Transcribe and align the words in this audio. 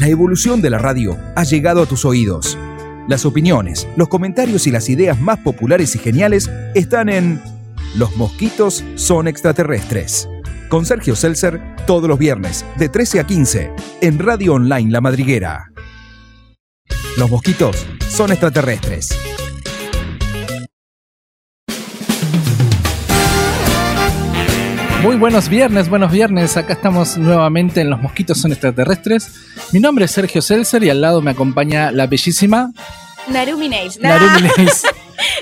La 0.00 0.08
evolución 0.08 0.62
de 0.62 0.70
la 0.70 0.78
radio 0.78 1.18
ha 1.36 1.44
llegado 1.44 1.82
a 1.82 1.86
tus 1.86 2.06
oídos. 2.06 2.56
Las 3.06 3.26
opiniones, 3.26 3.86
los 3.96 4.08
comentarios 4.08 4.66
y 4.66 4.70
las 4.70 4.88
ideas 4.88 5.20
más 5.20 5.40
populares 5.40 5.94
y 5.94 5.98
geniales 5.98 6.50
están 6.74 7.10
en 7.10 7.42
Los 7.98 8.16
mosquitos 8.16 8.82
son 8.94 9.28
extraterrestres. 9.28 10.26
Con 10.70 10.86
Sergio 10.86 11.14
Seltzer 11.14 11.60
todos 11.86 12.08
los 12.08 12.18
viernes 12.18 12.64
de 12.78 12.88
13 12.88 13.20
a 13.20 13.24
15 13.24 13.72
en 14.00 14.18
Radio 14.18 14.54
Online 14.54 14.90
La 14.90 15.02
Madriguera. 15.02 15.70
Los 17.18 17.30
mosquitos 17.30 17.86
son 18.08 18.32
extraterrestres. 18.32 19.10
Muy 25.02 25.16
buenos 25.16 25.48
viernes, 25.48 25.88
buenos 25.88 26.12
viernes. 26.12 26.58
Acá 26.58 26.74
estamos 26.74 27.16
nuevamente 27.16 27.80
en 27.80 27.88
Los 27.88 28.02
Mosquitos 28.02 28.38
son 28.38 28.52
extraterrestres. 28.52 29.32
Mi 29.72 29.80
nombre 29.80 30.04
es 30.04 30.10
Sergio 30.10 30.42
Seltzer 30.42 30.84
y 30.84 30.90
al 30.90 31.00
lado 31.00 31.22
me 31.22 31.30
acompaña 31.30 31.90
la 31.90 32.06
bellísima 32.06 32.70
Narumi 33.28 33.68
Nails. 33.68 33.98
Narumi 34.00 34.48
Nails. 34.56 34.82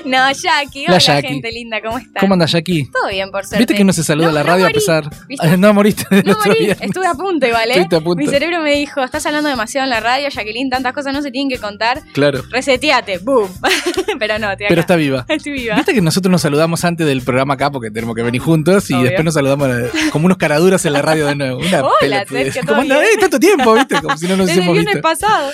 No, 0.03 0.17
Jackie. 0.33 0.83
La 0.83 0.89
Hola, 0.95 0.97
Jackie. 0.99 1.27
gente 1.29 1.51
linda, 1.53 1.79
¿cómo 1.81 1.97
estás? 1.97 2.19
¿Cómo 2.19 2.33
anda 2.33 2.45
Jackie? 2.45 2.89
Todo 2.91 3.07
bien, 3.09 3.31
por 3.31 3.43
suerte. 3.45 3.59
¿Viste 3.59 3.75
que 3.75 3.85
no 3.85 3.93
se 3.93 4.03
saluda 4.03 4.25
No, 4.25 4.31
a 4.31 4.33
la 4.33 4.39
no 4.41 4.47
radio 4.47 4.63
morí, 4.65 4.73
a 4.73 4.75
pesar? 4.75 5.09
¿viste? 5.29 5.47
No 5.57 5.73
moriste 5.73 6.03
del 6.13 6.25
No 6.25 6.33
otro 6.33 6.47
morí, 6.51 6.65
viernes. 6.65 6.85
estuve 6.85 7.07
a 7.07 7.13
punto 7.13 7.47
igual, 7.47 7.71
¿eh? 7.71 7.85
A 7.85 7.87
punto. 8.01 8.15
Mi 8.17 8.27
cerebro 8.27 8.61
me 8.61 8.73
dijo, 8.75 9.01
estás 9.01 9.25
hablando 9.25 9.47
demasiado 9.47 9.85
en 9.85 9.89
la 9.91 10.01
radio, 10.01 10.27
Jacqueline, 10.27 10.69
tantas 10.69 10.91
cosas 10.91 11.13
no 11.13 11.21
se 11.21 11.31
tienen 11.31 11.49
que 11.49 11.59
contar. 11.59 12.01
Claro. 12.11 12.43
Reseteate, 12.49 13.19
boom. 13.19 13.49
Pero 14.19 14.37
no, 14.37 14.49
acá. 14.49 14.65
Pero 14.67 14.81
está 14.81 14.97
viva. 14.97 15.25
Estoy 15.29 15.53
viva. 15.53 15.75
Viste 15.75 15.93
que 15.93 16.01
nosotros 16.01 16.29
nos 16.29 16.41
saludamos 16.41 16.83
antes 16.83 17.07
del 17.07 17.21
programa 17.21 17.53
acá 17.53 17.71
porque 17.71 17.89
tenemos 17.89 18.15
que 18.17 18.23
venir 18.23 18.41
juntos 18.41 18.89
y 18.89 18.95
Obvio. 18.95 19.05
después 19.05 19.23
nos 19.23 19.33
saludamos 19.35 19.69
eh, 19.69 19.89
como 20.11 20.25
unos 20.25 20.37
caraduras 20.37 20.83
en 20.85 20.91
la 20.91 21.01
radio 21.01 21.25
de 21.27 21.35
nuevo. 21.35 21.59
Una 21.59 21.83
Hola. 21.85 22.25
Sergio, 22.27 22.61
¿Cómo 22.63 22.73
¿todo 22.73 22.81
anda? 22.81 22.99
bien? 22.99 23.13
Eh, 23.13 23.17
tanto 23.21 23.39
tiempo, 23.39 23.73
¿viste? 23.75 24.01
Como 24.01 24.17
si 24.17 24.27
no 24.27 24.35
nos 24.35 24.47
Desde 24.47 24.59
hubiésemos 24.69 24.85
visto. 24.93 25.01
pasado. 25.01 25.51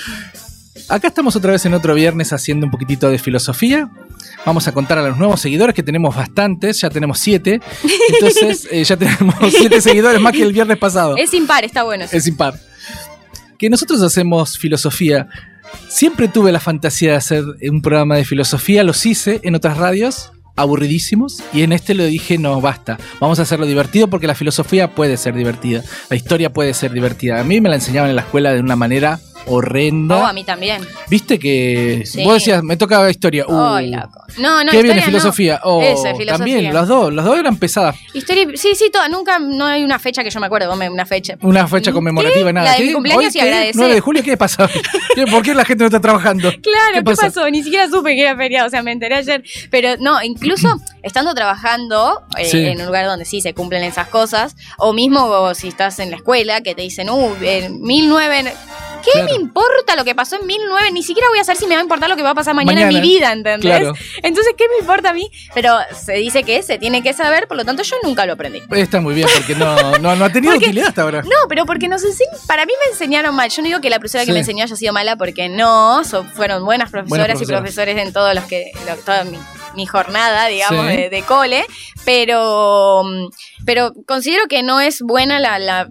Acá 0.90 1.08
estamos 1.08 1.36
otra 1.36 1.52
vez 1.52 1.66
en 1.66 1.74
otro 1.74 1.94
viernes 1.94 2.34
haciendo 2.34 2.66
un 2.66 2.72
poquitito 2.72 3.10
de 3.10 3.18
filosofía. 3.18 3.90
Vamos 4.46 4.68
a 4.68 4.74
contar 4.74 4.98
a 4.98 5.08
los 5.08 5.18
nuevos 5.18 5.40
seguidores, 5.40 5.74
que 5.74 5.84
tenemos 5.84 6.16
bastantes, 6.16 6.80
ya 6.82 6.90
tenemos 6.90 7.18
siete. 7.20 7.62
Entonces, 8.14 8.68
eh, 8.72 8.84
ya 8.84 8.98
tenemos 8.98 9.36
siete 9.50 9.82
seguidores 9.82 10.22
más 10.22 10.34
que 10.34 10.44
el 10.44 10.54
viernes 10.54 10.78
pasado. 10.78 11.16
Es 11.18 11.34
impar, 11.34 11.64
está 11.64 11.84
bueno. 11.84 12.06
Es 12.12 12.28
impar. 12.28 12.60
Que 13.58 13.70
nosotros 13.70 14.02
hacemos 14.02 14.58
filosofía. 14.58 15.28
Siempre 15.88 16.28
tuve 16.28 16.52
la 16.52 16.60
fantasía 16.60 17.12
de 17.12 17.18
hacer 17.18 17.44
un 17.70 17.82
programa 17.82 18.18
de 18.18 18.26
filosofía, 18.26 18.84
los 18.84 19.06
hice 19.06 19.40
en 19.44 19.56
otras 19.56 19.78
radios, 19.78 20.32
aburridísimos, 20.56 21.42
y 21.54 21.64
en 21.64 21.72
este 21.72 21.96
le 21.96 22.06
dije, 22.08 22.38
no, 22.38 22.62
basta, 22.62 22.98
vamos 23.20 23.40
a 23.40 23.42
hacerlo 23.42 23.66
divertido 23.66 24.08
porque 24.08 24.28
la 24.28 24.36
filosofía 24.36 24.94
puede 24.94 25.18
ser 25.18 25.36
divertida, 25.36 25.84
la 26.10 26.16
historia 26.16 26.54
puede 26.54 26.74
ser 26.74 26.92
divertida. 26.92 27.40
A 27.40 27.44
mí 27.44 27.60
me 27.60 27.70
la 27.70 27.76
enseñaban 27.76 28.10
en 28.10 28.16
la 28.16 28.22
escuela 28.22 28.54
de 28.54 28.60
una 28.60 28.76
manera 28.76 29.20
horrenda. 29.48 30.18
Oh, 30.18 30.26
a 30.26 30.34
mí 30.34 30.44
también. 30.44 30.82
Viste 31.10 31.40
que 31.40 32.04
Sí. 32.06 32.24
vos 32.24 32.36
decías, 32.36 32.64
me 32.64 32.78
toca 32.78 33.10
historia. 33.10 33.46
Uh, 33.48 33.76
Ay, 33.76 33.92
loco. 33.92 34.22
No, 34.38 34.64
no, 34.64 34.72
¿Qué 34.72 34.78
viene? 34.82 35.00
historia 35.00 35.02
no. 35.02 35.06
Filosofía. 35.08 35.62
Oh, 35.64 35.82
Eso, 35.82 36.02
filosofía. 36.16 36.38
También, 36.38 36.74
los 36.74 36.88
dos, 36.88 37.14
los 37.14 37.24
dos 37.26 37.38
eran 37.40 37.58
pesadas. 37.58 37.96
Historia, 38.14 38.48
sí, 38.56 38.72
sí, 38.76 38.90
todo, 38.92 39.08
nunca, 39.10 39.40
no 39.40 39.66
hay 39.66 39.84
una 39.84 40.00
fecha 40.00 40.24
que 40.24 40.30
yo 40.30 40.40
me 40.40 40.48
acuerdo, 40.48 40.74
una 40.74 41.06
fecha. 41.06 41.38
Una 41.42 41.68
fecha 41.68 41.92
conmemorativa, 41.92 42.52
nada. 42.52 42.72
La 42.72 42.78
de 42.78 42.82
mi 42.82 42.88
¿Qué? 42.88 42.94
cumpleaños 42.94 43.34
¿Hoy 43.36 43.40
y 43.40 43.40
agradecer. 43.44 43.76
9 43.76 43.94
de 43.94 44.00
julio, 44.02 44.24
¿qué 44.24 44.38
pasa? 44.38 44.70
¿Qué? 45.14 45.26
¿Por 45.28 45.44
qué 45.44 45.54
la 45.54 45.64
gente 45.66 45.84
no 45.84 45.88
está 45.88 46.00
trabajando? 46.02 46.52
Claro, 46.66 47.06
¿qué, 47.06 47.16
pasó? 47.16 47.50
Ni 47.50 47.64
siquiera 47.64 47.88
supe 47.90 48.16
que 48.16 48.22
era 48.22 48.36
feriado, 48.36 48.68
o 48.68 48.70
sea, 48.70 48.82
me 48.82 48.92
enteré 48.92 49.16
ayer. 49.16 49.44
Pero 49.70 49.96
no, 50.00 50.22
incluso 50.24 50.68
estando 51.04 51.34
trabajando 51.34 52.24
eh, 52.38 52.46
Sí. 52.46 52.66
en 52.66 52.80
un 52.82 52.88
lugar 52.88 53.06
donde 53.06 53.24
sí 53.26 53.40
se 53.42 53.54
cumplen 53.54 53.84
esas 53.84 54.08
cosas, 54.08 54.56
o 54.78 54.94
mismo 54.94 55.54
si 55.54 55.68
estás 55.68 56.00
en 56.00 56.10
la 56.12 56.18
escuela 56.18 56.62
que 56.62 56.76
te 56.76 56.82
dicen, 56.82 57.10
uh, 57.10 57.36
en 57.42 57.82
1009... 57.82 58.54
¿Qué 59.06 59.12
Claro. 59.12 59.28
me 59.30 59.36
importa 59.36 59.96
lo 59.96 60.04
que 60.04 60.16
pasó 60.16 60.36
en 60.38 60.48
1009? 60.48 60.92
Ni 60.92 61.04
siquiera 61.04 61.30
voy 61.30 61.40
a 61.40 61.44
saber 61.44 61.58
si 61.58 61.68
me 61.68 61.76
va 61.76 61.82
a 61.82 61.84
importar 61.84 62.10
lo 62.10 62.16
que 62.16 62.24
va 62.24 62.32
a 62.32 62.36
pasar 62.36 62.54
mañana, 62.56 62.82
Mañana. 62.82 62.98
en 62.98 63.04
mi 63.04 63.08
vida, 63.08 63.32
¿entendés? 63.32 63.62
Claro. 63.62 63.94
Entonces, 64.24 64.54
¿qué 64.58 64.66
me 64.70 64.80
importa 64.80 65.12
a 65.12 65.14
mí? 65.14 65.30
Pero 65.54 65.76
se 65.94 66.14
dice 66.14 66.44
que 66.44 66.64
se 66.64 66.78
tiene 66.80 67.04
que 67.04 67.14
saber, 67.14 67.48
por 67.48 67.56
lo 67.58 67.64
tanto 67.66 67.84
yo 67.84 67.96
nunca 68.04 68.26
lo 68.26 68.34
aprendí. 68.34 68.62
Está 68.72 69.00
muy 69.02 69.14
bien, 69.14 69.28
porque 69.36 69.56
no, 69.56 69.98
no, 70.00 70.16
no 70.16 70.26
ha 70.26 70.30
tenido 70.32 70.54
Porque- 70.54 70.66
utilidad 70.68 70.88
hasta 70.90 71.04
ahora. 71.04 71.22
No, 71.22 71.48
pero 71.48 71.66
porque 71.66 71.88
nos 71.88 72.04
enseñan, 72.04 72.34
para 72.48 72.66
mí 72.66 72.74
me 72.86 72.92
enseñaron 72.92 73.36
mal. 73.36 73.50
Yo 73.50 73.62
no 73.62 73.68
digo 73.68 73.82
que 73.82 73.90
la 73.90 74.00
profesora 74.00 74.24
Sí. 74.24 74.28
que 74.30 74.34
me 74.34 74.40
enseñó 74.40 74.64
haya 74.64 74.76
sido 74.76 74.92
mala, 74.94 75.16
porque 75.16 75.50
no, 75.50 76.02
fueron 76.34 76.66
buenas 76.66 76.90
profesoras, 76.90 77.28
Buenas 77.28 77.42
y 77.42 77.46
profesores 77.46 77.98
en 77.98 78.12
todos 78.14 78.34
los 78.34 78.44
que, 78.46 78.72
lo- 78.88 78.96
toda 78.98 79.24
mi, 79.24 79.38
mi 79.76 79.86
jornada, 79.86 80.48
digamos, 80.48 80.88
Sí. 80.90 80.98
de, 80.98 81.10
de 81.10 81.22
cole, 81.24 81.66
pero, 82.06 83.04
mm, 83.04 83.30
pero 83.66 83.94
considero 84.06 84.48
que 84.48 84.64
no 84.64 84.80
es 84.80 85.02
buena 85.02 85.40
la, 85.40 85.88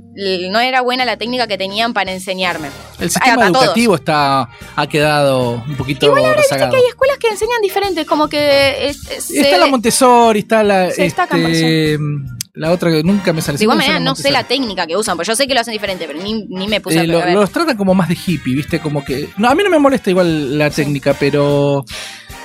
no 0.50 0.60
era 0.60 0.80
buena 0.80 1.04
la 1.04 1.16
técnica 1.16 1.46
que 1.46 1.58
tenían 1.58 1.92
para 1.92 2.12
enseñarme. 2.12 2.68
El 3.04 3.10
sistema 3.10 3.36
para 3.36 3.48
todos. 3.52 3.64
educativo 3.64 3.94
está, 3.94 4.48
ha 4.76 4.86
quedado 4.88 5.62
un 5.66 5.76
poquito 5.76 6.14
rezagado. 6.14 6.70
Que 6.72 6.76
hay 6.78 6.86
escuelas 6.88 7.18
que 7.18 7.28
enseñan 7.28 7.60
diferentes, 7.62 8.06
como 8.06 8.28
que 8.28 8.88
es- 8.88 9.10
es- 9.10 9.30
Está 9.30 9.58
la 9.58 9.66
Montessori, 9.66 10.40
está 10.40 10.62
la. 10.62 10.90
se 10.90 11.06
este, 11.06 11.98
la 12.54 12.70
otra 12.70 12.90
que 12.90 13.02
nunca 13.02 13.32
me 13.32 13.42
sale. 13.42 13.58
de 13.58 13.64
igual 13.64 13.78
manera 13.78 13.98
no 13.98 14.14
sé 14.14 14.30
la 14.30 14.44
técnica 14.44 14.86
que 14.86 14.96
usan, 14.96 15.16
pues 15.16 15.26
yo 15.26 15.34
sé 15.34 15.46
que 15.46 15.54
lo 15.54 15.60
hacen 15.60 15.72
diferente, 15.72 16.06
pero 16.06 16.20
ni, 16.22 16.44
ni 16.48 16.68
me 16.68 16.80
puse 16.80 16.96
Eh, 16.98 17.00
a 17.00 17.04
lo- 17.04 17.20
a 17.20 17.24
ver. 17.24 17.34
los 17.34 17.50
tratan 17.50 17.76
como 17.76 17.94
más 17.94 18.08
de 18.08 18.16
hippie, 18.26 18.54
¿viste? 18.54 18.80
Como 18.80 19.04
que. 19.04 19.28
No, 19.38 19.48
a 19.48 19.54
mí 19.54 19.62
no 19.64 19.70
me 19.70 19.78
molesta 19.78 20.10
igual 20.10 20.58
la 20.58 20.70
técnica, 20.70 21.14
pero. 21.18 21.84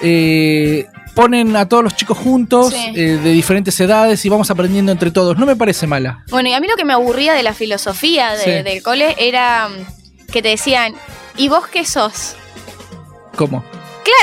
eh, 0.01 0.85
ponen 1.15 1.55
a 1.57 1.67
todos 1.67 1.83
los 1.83 1.95
chicos 1.95 2.17
juntos, 2.17 2.69
Sí. 2.73 2.93
eh, 2.95 3.19
de 3.21 3.31
diferentes 3.31 3.77
edades, 3.79 4.23
y 4.23 4.29
vamos 4.29 4.49
aprendiendo 4.49 4.91
entre 4.91 5.11
todos. 5.11 5.37
No 5.37 5.45
me 5.45 5.55
parece 5.57 5.85
mala. 5.87 6.23
Bueno, 6.29 6.47
y 6.49 6.53
a 6.53 6.59
mí 6.61 6.67
lo 6.67 6.75
que 6.77 6.85
me 6.85 6.93
aburría 6.93 7.33
de 7.33 7.43
la 7.43 7.53
filosofía 7.53 8.31
de- 8.31 8.43
Sí. 8.43 8.63
del 8.63 8.81
cole 8.81 9.15
era 9.19 9.67
que 10.29 10.41
te 10.41 10.49
decían, 10.49 10.95
¿y 11.37 11.47
vos 11.49 11.67
qué 11.67 11.85
sos? 11.85 12.35
¿Cómo? 13.35 13.63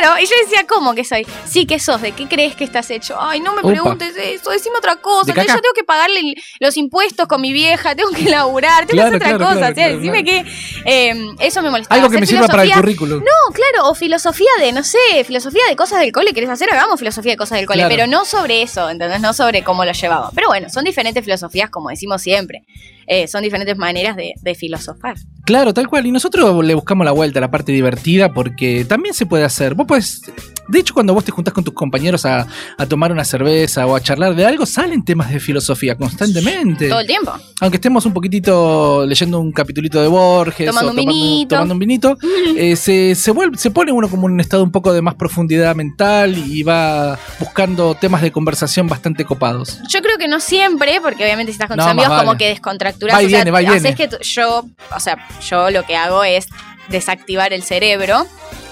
Claro, 0.00 0.18
y 0.18 0.24
yo 0.26 0.32
decía, 0.42 0.66
¿cómo 0.66 0.94
que 0.94 1.04
soy? 1.04 1.24
Sí, 1.46 1.64
¿qué 1.64 1.78
sos? 1.78 2.02
¿De 2.02 2.10
qué 2.10 2.26
crees 2.26 2.56
que 2.56 2.64
estás 2.64 2.90
hecho? 2.90 3.14
Ay, 3.20 3.38
no 3.38 3.54
me 3.54 3.62
preguntes 3.62 4.16
eso, 4.16 4.50
decime 4.50 4.78
otra 4.78 4.96
cosa. 4.96 5.32
Yo 5.32 5.44
tengo 5.44 5.72
que 5.76 5.84
pagarle 5.84 6.34
los 6.58 6.76
impuestos 6.76 7.28
con 7.28 7.40
mi 7.40 7.52
vieja, 7.52 7.94
tengo 7.94 8.10
que 8.10 8.24
laburar, 8.28 8.86
tengo 8.86 9.02
Claro, 9.02 9.10
que 9.18 9.24
hacer 9.24 9.34
otra 9.36 9.46
claro, 9.46 9.60
cosa. 9.60 9.70
o 9.70 9.74
sea, 9.74 9.88
decime 9.96 10.24
que 10.24 10.44
eh, 10.86 11.14
eso 11.38 11.62
me 11.62 11.70
molestaba. 11.70 12.00
Algo 12.00 12.10
que 12.12 12.18
me 12.18 12.26
sirva 12.26 12.48
para 12.48 12.64
el 12.64 12.72
currículum. 12.72 13.20
no, 13.20 13.52
claro, 13.54 13.88
o 13.88 13.94
filosofía 13.94 14.50
de, 14.58 14.72
no 14.72 14.82
sé, 14.82 14.98
filosofía 15.24 15.62
de 15.68 15.76
cosas 15.76 16.00
del 16.00 16.10
cole, 16.10 16.34
¿querés 16.34 16.50
hacer? 16.50 16.68
Hagamos 16.72 16.98
filosofía 16.98 17.32
de 17.32 17.36
cosas 17.36 17.58
del 17.58 17.66
cole, 17.66 17.84
pero 17.88 18.08
no 18.08 18.24
sobre 18.24 18.62
eso, 18.62 18.90
¿entendés? 18.90 19.20
No 19.20 19.34
sobre 19.34 19.62
cómo 19.62 19.84
lo 19.84 19.92
llevaba. 19.92 20.30
Pero 20.34 20.48
bueno, 20.48 20.68
son 20.68 20.82
diferentes 20.84 21.22
filosofías, 21.22 21.70
como 21.70 21.90
decimos 21.90 22.22
siempre. 22.22 22.64
Eh, 23.06 23.28
son 23.28 23.42
diferentes 23.42 23.76
maneras 23.76 24.16
de, 24.16 24.54
filosofar. 24.54 25.16
Claro, 25.44 25.72
tal 25.72 25.88
cual. 25.88 26.06
Y 26.06 26.12
nosotros 26.12 26.64
le 26.64 26.74
buscamos 26.74 27.04
la 27.04 27.12
vuelta 27.12 27.38
a 27.38 27.42
la 27.42 27.50
parte 27.50 27.72
divertida 27.72 28.32
porque 28.32 28.84
también 28.84 29.14
se 29.14 29.26
puede 29.26 29.44
hacer. 29.44 29.74
Vos 29.74 29.86
podés. 29.86 30.22
De 30.68 30.78
hecho, 30.78 30.94
cuando 30.94 31.14
vos 31.14 31.24
te 31.24 31.30
juntás 31.32 31.54
con 31.54 31.64
tus 31.64 31.74
compañeros 31.74 32.24
a, 32.26 32.46
a 32.76 32.86
tomar 32.86 33.12
una 33.12 33.24
cerveza 33.24 33.86
o 33.86 33.94
a 33.94 34.00
charlar 34.00 34.34
de 34.34 34.44
algo, 34.44 34.66
salen 34.66 35.04
temas 35.04 35.30
de 35.30 35.40
filosofía 35.40 35.96
constantemente. 35.96 36.88
Todo 36.88 37.00
el 37.00 37.06
tiempo. 37.06 37.32
Aunque 37.60 37.76
estemos 37.76 38.04
un 38.06 38.12
poquitito 38.12 39.06
leyendo 39.06 39.38
un 39.40 39.52
capitulito 39.52 40.00
de 40.00 40.08
Borges 40.08 40.66
Tomando 40.66 40.88
o 40.88 40.90
un 40.90 40.96
vinito. 40.96 41.54
tomando 41.54 41.74
un 41.74 41.78
vinito, 41.78 42.18
eh, 42.56 42.76
se, 42.76 43.14
se, 43.14 43.30
vuelve, 43.30 43.56
se 43.58 43.70
pone 43.70 43.92
uno 43.92 44.08
como 44.08 44.26
en 44.26 44.34
un 44.34 44.40
estado 44.40 44.62
un 44.62 44.70
poco 44.72 44.92
de 44.92 45.02
más 45.02 45.14
profundidad 45.14 45.74
mental 45.74 46.36
y 46.36 46.62
va 46.62 47.18
buscando 47.38 47.94
temas 47.94 48.22
de 48.22 48.32
conversación 48.32 48.86
bastante 48.88 49.24
copados. 49.24 49.78
Yo 49.88 50.00
creo 50.02 50.18
que 50.18 50.28
no 50.28 50.40
siempre, 50.40 51.00
porque 51.00 51.24
obviamente 51.24 51.52
si 51.52 51.56
estás 51.56 51.68
con 51.68 51.76
No, 51.76 51.84
tus 51.84 51.90
amigos, 51.92 52.10
vale. 52.10 52.24
como 52.26 52.38
que 52.38 52.48
descontracturás. 52.48 53.16
Va 53.16 53.22
y 53.22 53.26
o 53.26 53.28
sea, 53.28 53.38
viene, 53.38 53.50
va 53.50 53.62
y 53.62 53.66
viene. 53.66 53.94
que 53.94 54.08
yo, 54.22 54.64
o 54.94 55.00
sea, 55.00 55.16
yo 55.48 55.70
lo 55.70 55.84
que 55.84 55.96
hago 55.96 56.24
es 56.24 56.48
desactivar 56.88 57.52
el 57.52 57.62
cerebro. 57.62 58.26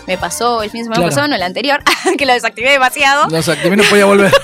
Me 0.07 0.19
pasó 0.19 0.63
el 0.63 0.71
fin 0.71 0.81
de 0.81 0.85
semana 0.85 0.97
Claro. 1.01 1.11
pasado, 1.11 1.29
no 1.29 1.37
el 1.37 1.43
anterior, 1.43 1.83
que 2.19 2.27
lo 2.27 2.33
desactivé 2.35 2.71
demasiado. 2.71 3.27
No, 3.29 3.39
o 3.39 3.43
sea, 3.43 3.61
que 3.61 3.75
no 3.75 3.83
podía 3.85 4.05
volver. 4.05 4.33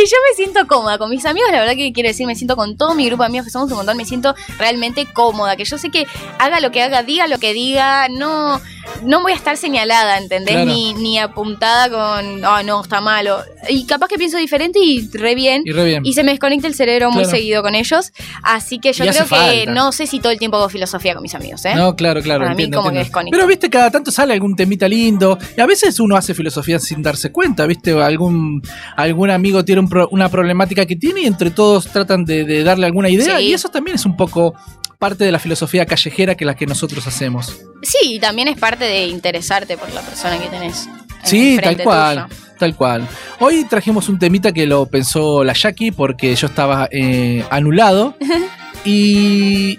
Y 0.00 0.06
yo 0.06 0.16
me 0.30 0.36
siento 0.36 0.66
cómoda 0.68 0.96
con 0.96 1.10
mis 1.10 1.24
amigos, 1.26 1.50
la 1.50 1.58
verdad 1.58 1.74
que 1.74 1.92
quiero 1.92 2.08
decir, 2.08 2.24
me 2.26 2.36
siento 2.36 2.54
con 2.54 2.76
todo 2.76 2.94
mi 2.94 3.06
grupo 3.06 3.24
de 3.24 3.28
amigos 3.28 3.46
que 3.46 3.50
somos 3.50 3.68
un 3.72 3.78
montón, 3.78 3.96
me 3.96 4.04
siento 4.04 4.34
realmente 4.58 5.06
cómoda, 5.06 5.56
que 5.56 5.64
yo 5.64 5.76
sé 5.76 5.90
que 5.90 6.06
haga 6.38 6.60
lo 6.60 6.70
que 6.70 6.82
haga, 6.82 7.02
diga 7.02 7.26
lo 7.26 7.38
que 7.38 7.52
diga, 7.52 8.08
no, 8.08 8.60
no 9.02 9.22
voy 9.22 9.32
a 9.32 9.34
estar 9.34 9.56
señalada, 9.56 10.18
¿entendés? 10.18 10.54
Claro. 10.54 10.70
Ni, 10.70 10.94
ni 10.94 11.18
apuntada 11.18 11.88
con, 11.88 12.44
ah, 12.44 12.62
no, 12.62 12.80
está 12.82 13.00
malo. 13.00 13.42
Y 13.68 13.86
capaz 13.86 14.08
que 14.08 14.16
pienso 14.18 14.38
diferente 14.38 14.78
y 14.78 15.08
re 15.12 15.34
bien. 15.34 15.62
Y 15.64 15.72
re 15.72 15.84
bien. 15.84 16.06
Y 16.06 16.12
se 16.12 16.22
me 16.22 16.30
desconecta 16.30 16.66
el 16.68 16.74
cerebro 16.74 17.10
muy 17.10 17.24
seguido 17.24 17.62
con 17.62 17.74
ellos. 17.74 18.12
Así 18.42 18.78
que 18.78 18.92
yo 18.92 19.04
Y 19.04 19.08
creo 19.08 19.22
que 19.22 19.28
falta. 19.28 19.72
no 19.72 19.92
sé 19.92 20.06
si 20.06 20.20
todo 20.20 20.32
el 20.32 20.38
tiempo 20.38 20.56
hago 20.58 20.68
filosofía 20.68 21.14
con 21.14 21.22
mis 21.22 21.34
amigos, 21.34 21.64
¿eh? 21.64 21.74
No, 21.74 21.96
claro, 21.96 22.22
claro. 22.22 22.44
Para 22.44 22.54
mí 22.54 22.64
entiendo, 22.64 22.90
que 22.90 22.98
desconecta. 22.98 23.36
Pero 23.36 23.48
viste, 23.48 23.68
cada 23.68 23.90
tanto 23.90 24.10
sale 24.10 24.32
algún 24.32 24.54
temita 24.56 24.88
lindo. 24.88 25.38
Y 25.56 25.60
a 25.60 25.66
veces 25.66 25.98
uno 26.00 26.16
hace 26.16 26.34
filosofía 26.34 26.78
sin 26.78 27.02
darse 27.02 27.32
cuenta, 27.32 27.66
viste, 27.66 27.92
algún, 27.92 28.62
algún 28.96 29.30
amigo 29.30 29.64
tiene 29.64 29.80
un 29.80 29.87
pro- 29.88 30.08
una 30.10 30.28
problemática 30.28 30.86
que 30.86 30.96
tiene 30.96 31.22
y 31.22 31.26
entre 31.26 31.50
todos 31.50 31.86
tratan 31.88 32.24
de, 32.24 32.44
de 32.44 32.62
darle 32.64 32.86
alguna 32.86 33.08
idea. 33.08 33.38
Sí. 33.38 33.44
Y 33.46 33.52
eso 33.52 33.68
también 33.68 33.94
es 33.96 34.06
un 34.06 34.16
poco 34.16 34.54
parte 34.98 35.24
de 35.24 35.32
la 35.32 35.38
filosofía 35.38 35.86
callejera 35.86 36.34
que 36.36 36.44
la 36.44 36.54
que 36.56 36.66
nosotros 36.66 37.06
hacemos. 37.06 37.60
Sí, 37.82 38.14
y 38.14 38.18
también 38.18 38.48
es 38.48 38.58
parte 38.58 38.84
de 38.84 39.06
interesarte 39.06 39.76
por 39.76 39.92
la 39.92 40.00
persona 40.02 40.38
que 40.38 40.48
tenés. 40.48 40.88
Sí, 41.24 41.58
tal 41.62 41.76
cual. 41.82 42.26
tuyo. 42.28 42.42
Tal 42.58 42.74
cual. 42.74 43.06
Hoy 43.38 43.64
trajimos 43.70 44.08
un 44.08 44.18
temita 44.18 44.50
que 44.52 44.66
lo 44.66 44.86
pensó 44.86 45.44
la 45.44 45.52
Jackie 45.52 45.92
porque 45.92 46.34
yo 46.34 46.48
estaba 46.48 46.88
eh, 46.90 47.44
anulado. 47.50 48.16
y 48.84 49.78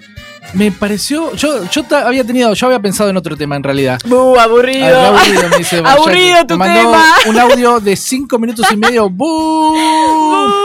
me 0.54 0.72
pareció. 0.72 1.34
Yo, 1.34 1.68
yo 1.70 1.82
había 1.90 2.24
tenido, 2.24 2.52
yo 2.54 2.66
había 2.66 2.80
pensado 2.80 3.08
en 3.10 3.16
otro 3.16 3.36
tema 3.36 3.56
en 3.56 3.62
realidad. 3.62 4.00
¡Bu, 4.06 4.38
aburrido! 4.38 4.98
Ah, 5.00 5.08
aburrido, 5.08 5.48
me 5.48 5.58
dice 5.58 5.78
Aburrido 5.84 6.46
tu 6.46 6.54
Me 6.54 6.58
mandó 6.66 6.80
tema. 6.80 7.04
un 7.26 7.38
audio 7.38 7.80
de 7.80 7.96
cinco 7.96 8.38
minutos 8.38 8.66
y 8.72 8.76
medio. 8.76 9.08
¡Bu! 9.10 9.74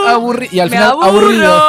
Aburri- 0.08 0.50
y 0.52 0.60
al 0.60 0.70
Me 0.70 0.78
final, 0.78 0.92
aburro. 0.94 1.08
aburrido. 1.20 1.64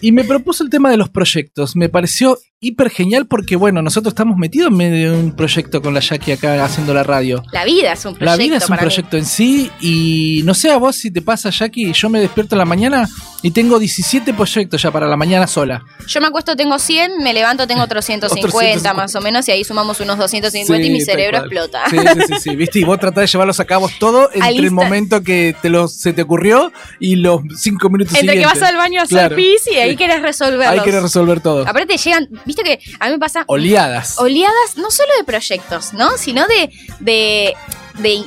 Y 0.00 0.12
me 0.12 0.24
propuso 0.24 0.64
el 0.64 0.70
tema 0.70 0.90
de 0.90 0.96
los 0.96 1.10
proyectos. 1.10 1.76
Me 1.76 1.88
pareció 1.88 2.38
hiper 2.64 2.90
genial 2.90 3.26
porque, 3.26 3.56
bueno, 3.56 3.82
nosotros 3.82 4.12
estamos 4.12 4.38
metidos 4.38 4.70
en 4.70 4.76
medio 4.76 5.12
de 5.12 5.18
un 5.18 5.32
proyecto 5.32 5.82
con 5.82 5.92
la 5.92 6.00
Jackie 6.00 6.32
acá 6.32 6.64
haciendo 6.64 6.94
la 6.94 7.02
radio. 7.02 7.42
La 7.52 7.64
vida 7.64 7.92
es 7.92 8.04
un 8.06 8.14
proyecto 8.14 8.24
La 8.24 8.36
vida 8.36 8.56
es 8.58 8.62
un 8.62 8.68
para 8.68 8.82
mí. 8.82 8.86
proyecto 8.86 9.16
en 9.16 9.26
sí 9.26 9.70
y 9.80 10.42
no 10.44 10.54
sé 10.54 10.70
a 10.70 10.76
vos 10.76 10.94
si 10.96 11.10
te 11.10 11.20
pasa, 11.22 11.50
Jackie, 11.50 11.92
yo 11.92 12.08
me 12.08 12.20
despierto 12.20 12.54
en 12.54 12.60
la 12.60 12.64
mañana 12.64 13.08
y 13.42 13.50
tengo 13.50 13.80
17 13.80 14.32
proyectos 14.34 14.80
ya 14.80 14.92
para 14.92 15.08
la 15.08 15.16
mañana 15.16 15.48
sola. 15.48 15.82
Yo 16.06 16.20
me 16.20 16.28
acuesto, 16.28 16.54
tengo 16.54 16.78
100, 16.78 17.18
me 17.24 17.32
levanto, 17.32 17.66
tengo 17.66 17.82
otros 17.82 18.04
150 18.04 18.46
Otros 18.46 18.60
150. 18.62 18.94
más 18.94 19.14
o 19.16 19.20
menos, 19.20 19.48
y 19.48 19.50
ahí 19.50 19.64
sumamos 19.64 19.98
unos 20.00 20.16
250 20.18 20.80
y 20.80 20.86
Sí, 20.86 20.92
mi 20.92 20.98
tal 21.00 21.06
cerebro 21.06 21.38
explota. 21.38 21.82
Sí, 21.90 21.96
sí, 21.98 22.20
sí, 22.28 22.34
sí, 22.50 22.56
¿viste? 22.56 22.78
Y 22.78 22.84
vos 22.84 23.00
tratás 23.00 23.22
de 23.22 23.26
llevarlos 23.26 23.58
a 23.58 23.64
cabo 23.64 23.90
todo 23.98 24.30
entre 24.34 24.50
el 24.56 24.70
momento 24.70 25.22
que 25.24 25.56
te 25.60 25.68
lo, 25.68 25.88
se 25.88 26.12
te 26.12 26.22
ocurrió 26.22 26.72
y 27.00 27.16
los 27.16 27.40
cinco 27.56 27.90
minutos 27.90 28.14
Entre 28.16 28.38
que 28.38 28.44
vas 28.46 28.62
al 28.62 28.76
baño 28.76 29.00
a 29.00 29.02
hacer 29.02 29.18
Claro. 29.18 29.34
pis 29.36 29.66
y 29.72 29.74
ahí 29.76 29.90
Sí. 29.90 29.96
querés 29.96 30.22
resolverlos. 30.22 30.68
Ahí 30.78 30.80
querés 30.84 31.02
resolver 31.02 31.40
todo. 31.40 31.66
Aparte 31.66 31.96
llegan, 31.96 32.28
viste 32.54 32.62
que 32.64 32.78
a 33.00 33.06
mí 33.06 33.12
me 33.12 33.18
pasa 33.18 33.44
Oleadas. 33.46 34.18
oleadas 34.18 34.76
no 34.76 34.90
solo 34.90 35.10
de 35.18 35.24
proyectos, 35.24 35.92
¿no? 35.94 36.16
Sino 36.18 36.46
de, 36.46 36.70
de, 37.00 37.54
de, 37.98 38.24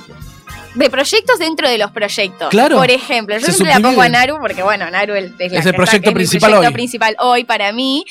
de 0.75 0.89
proyectos 0.89 1.39
dentro 1.39 1.69
de 1.69 1.77
los 1.77 1.92
proyectos. 1.92 2.50
Claro. 2.50 2.77
Por 2.77 2.92
ejemplo, 2.92 3.38
yo 3.38 3.45
Se 3.45 3.54
siempre 3.54 3.74
la 3.75 3.80
pongo 3.81 4.01
a. 4.01 4.10
Naru 4.10 4.38
porque, 4.42 4.63
bueno, 4.63 4.89
Naru 4.92 5.13
es, 5.16 5.31
la 5.31 5.45
Es 5.45 5.51
el 5.51 5.57
está- 5.60 5.74
proyecto 5.74 6.10
es 6.10 6.13
mi 6.13 6.19
principal 6.19 6.50
proyecto 6.51 6.68
hoy. 6.69 6.74
principal 6.74 7.16
hoy 7.19 7.44
para 7.44 7.72
mí. 7.72 8.04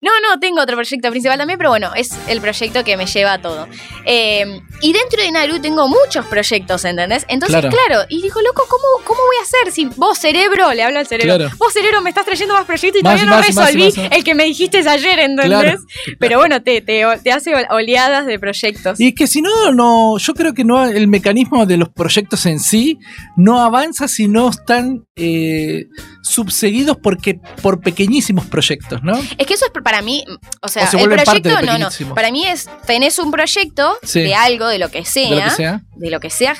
No, 0.00 0.12
no, 0.22 0.38
tengo 0.38 0.60
otro 0.62 0.76
proyecto 0.76 1.10
principal 1.10 1.38
también, 1.38 1.58
pero 1.58 1.70
bueno, 1.70 1.90
es 1.96 2.10
el 2.28 2.40
proyecto 2.40 2.84
que 2.84 2.96
me 2.96 3.06
lleva 3.06 3.32
a 3.32 3.42
todo. 3.42 3.66
Eh, 4.06 4.60
y 4.80 4.92
dentro 4.92 5.20
de 5.20 5.32
Naru 5.32 5.58
tengo 5.60 5.88
muchos 5.88 6.24
proyectos, 6.26 6.84
¿entendés? 6.84 7.24
Entonces, 7.28 7.58
Claro. 7.60 7.76
claro, 7.76 8.06
y 8.08 8.22
digo, 8.22 8.40
loco, 8.40 8.62
¿cómo, 8.68 9.04
¿cómo 9.04 9.18
voy 9.26 9.36
a 9.40 9.42
hacer 9.42 9.72
si 9.72 9.86
vos, 9.96 10.16
cerebro, 10.18 10.72
le 10.72 10.84
hablo 10.84 11.00
al 11.00 11.06
cerebro, 11.08 11.34
Claro. 11.34 11.50
vos, 11.58 11.72
cerebro, 11.72 12.00
me 12.00 12.10
estás 12.10 12.24
trayendo 12.26 12.54
más 12.54 12.64
proyectos 12.64 13.00
y 13.00 13.02
Más, 13.02 13.14
todavía 13.20 13.24
no 13.30 13.36
más, 13.38 13.46
resolví 13.48 13.84
más, 14.02 14.12
el 14.16 14.22
que 14.22 14.34
me 14.36 14.44
dijiste 14.44 14.88
ayer, 14.88 15.18
¿entendés? 15.18 15.48
Claro. 15.48 15.78
Pero 16.20 16.38
bueno, 16.38 16.62
te, 16.62 16.80
te, 16.80 17.04
te 17.24 17.32
hace 17.32 17.52
oleadas 17.70 18.24
de 18.26 18.38
proyectos. 18.38 19.00
Y 19.00 19.08
es 19.08 19.14
que 19.16 19.26
si 19.26 19.42
no, 19.42 19.72
no, 19.72 20.16
yo 20.18 20.32
creo 20.34 20.54
que 20.54 20.62
no 20.62 20.84
el 20.84 21.08
mecanismo 21.08 21.66
de 21.66 21.76
los 21.76 21.88
proyectos 21.88 22.46
en 22.46 22.60
sí 22.60 22.98
no 23.36 23.60
avanza 23.60 24.06
si 24.06 24.28
no 24.28 24.48
están 24.50 25.07
eh, 25.18 25.86
subseguidos 26.22 26.96
porque, 27.02 27.40
por 27.62 27.80
pequeñísimos 27.80 28.46
proyectos, 28.46 29.02
¿no? 29.02 29.18
Es 29.36 29.46
que 29.46 29.54
eso 29.54 29.66
es 29.66 29.72
para 29.82 30.00
mí, 30.02 30.24
o 30.62 30.68
sea, 30.68 30.84
O 30.84 30.86
se 30.90 31.00
el 31.00 31.08
proyecto, 31.10 31.60
no, 31.62 31.78
no. 31.78 31.88
Para 32.14 32.30
mí 32.30 32.46
es, 32.46 32.68
tenés 32.86 33.18
un 33.18 33.30
proyecto 33.30 33.96
Sí. 34.02 34.20
de 34.20 34.34
algo, 34.34 34.68
de 34.68 34.78
lo 34.78 34.90
que 34.90 35.04
sea, 35.04 35.28
De 35.30 35.36
lo 35.36 35.42
que 35.44 35.50
sea. 35.50 35.82
de 35.96 36.10
lo 36.10 36.20
que 36.20 36.30
sea 36.30 36.56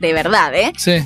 de 0.00 0.12
verdad, 0.12 0.54
¿eh? 0.54 0.72
Sí. 0.78 1.04